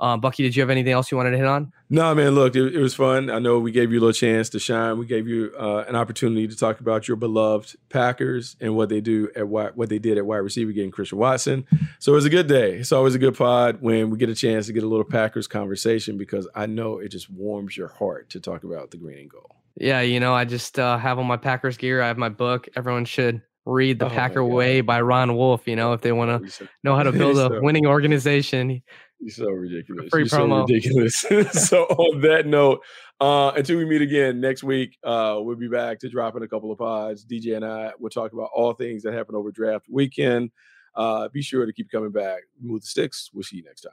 Um, 0.00 0.20
Bucky, 0.20 0.42
did 0.42 0.56
you 0.56 0.62
have 0.62 0.70
anything 0.70 0.92
else 0.92 1.10
you 1.10 1.18
wanted 1.18 1.32
to 1.32 1.36
hit 1.36 1.46
on? 1.46 1.72
No, 1.90 2.14
man. 2.14 2.34
Look, 2.34 2.56
it, 2.56 2.74
it, 2.74 2.80
was 2.80 2.94
fun. 2.94 3.28
I 3.28 3.38
know 3.38 3.58
we 3.58 3.70
gave 3.70 3.92
you 3.92 3.98
a 3.98 4.00
little 4.00 4.14
chance 4.14 4.48
to 4.50 4.58
shine. 4.58 4.98
We 4.98 5.04
gave 5.04 5.28
you 5.28 5.52
uh, 5.58 5.84
an 5.86 5.94
opportunity 5.94 6.48
to 6.48 6.56
talk 6.56 6.80
about 6.80 7.06
your 7.06 7.18
beloved 7.18 7.76
Packers 7.90 8.56
and 8.60 8.74
what 8.74 8.88
they 8.88 9.02
do 9.02 9.28
at 9.36 9.46
wide, 9.46 9.72
what 9.74 9.90
they 9.90 9.98
did 9.98 10.16
at 10.16 10.24
wide 10.24 10.38
receiver, 10.38 10.72
getting 10.72 10.90
Christian 10.90 11.18
Watson. 11.18 11.66
So 11.98 12.12
it 12.12 12.14
was 12.14 12.24
a 12.24 12.30
good 12.30 12.46
day. 12.46 12.76
It's 12.76 12.92
always 12.92 13.14
a 13.14 13.18
good 13.18 13.36
pod 13.36 13.82
when 13.82 14.08
we 14.08 14.16
get 14.16 14.30
a 14.30 14.34
chance 14.34 14.66
to 14.66 14.72
get 14.72 14.84
a 14.84 14.88
little 14.88 15.04
Packers 15.04 15.46
conversation 15.46 16.16
because 16.16 16.48
I 16.54 16.64
know 16.64 16.98
it 16.98 17.08
just 17.08 17.28
warms 17.28 17.76
your 17.76 17.88
heart 17.88 18.30
to 18.30 18.40
talk 18.40 18.64
about 18.64 18.92
the 18.92 18.96
green 18.96 19.18
and 19.18 19.30
gold. 19.30 19.52
Yeah, 19.76 20.00
you 20.00 20.18
know, 20.18 20.32
I 20.34 20.46
just 20.46 20.78
uh, 20.78 20.96
have 20.96 21.18
on 21.18 21.26
my 21.26 21.36
Packers 21.36 21.76
gear. 21.76 22.00
I 22.00 22.08
have 22.08 22.18
my 22.18 22.30
book. 22.30 22.68
Everyone 22.74 23.04
should 23.04 23.42
read 23.66 23.98
The 23.98 24.06
oh 24.06 24.10
Packer 24.10 24.44
Way 24.44 24.80
by 24.80 25.00
Ron 25.00 25.36
Wolf. 25.36 25.66
You 25.66 25.76
know, 25.76 25.92
if 25.92 26.00
they 26.00 26.12
want 26.12 26.50
to 26.50 26.68
know 26.82 26.96
how 26.96 27.02
to 27.02 27.12
build 27.12 27.38
a 27.38 27.60
winning 27.60 27.86
organization. 27.86 28.82
You're 29.20 29.30
so 29.30 29.50
ridiculous. 29.50 30.08
Free 30.10 30.22
You're 30.22 30.28
promo. 30.28 30.66
so 30.66 30.72
ridiculous. 30.72 31.26
so 31.68 31.84
on 31.84 32.20
that 32.22 32.46
note, 32.46 32.80
uh, 33.20 33.52
until 33.54 33.76
we 33.76 33.84
meet 33.84 34.00
again 34.00 34.40
next 34.40 34.62
week, 34.62 34.96
uh, 35.04 35.36
we'll 35.38 35.56
be 35.56 35.68
back 35.68 35.98
to 36.00 36.08
drop 36.08 36.36
in 36.36 36.42
a 36.42 36.48
couple 36.48 36.72
of 36.72 36.78
pods. 36.78 37.24
DJ 37.24 37.56
and 37.56 37.64
I 37.64 37.92
will 37.98 38.10
talk 38.10 38.32
about 38.32 38.48
all 38.54 38.72
things 38.72 39.02
that 39.02 39.12
happen 39.12 39.34
over 39.34 39.50
draft 39.50 39.86
weekend. 39.90 40.50
Uh, 40.94 41.28
be 41.28 41.42
sure 41.42 41.66
to 41.66 41.72
keep 41.72 41.90
coming 41.90 42.10
back. 42.10 42.40
Move 42.60 42.80
the 42.80 42.86
sticks. 42.86 43.30
We'll 43.32 43.42
see 43.42 43.58
you 43.58 43.64
next 43.64 43.82
time. 43.82 43.92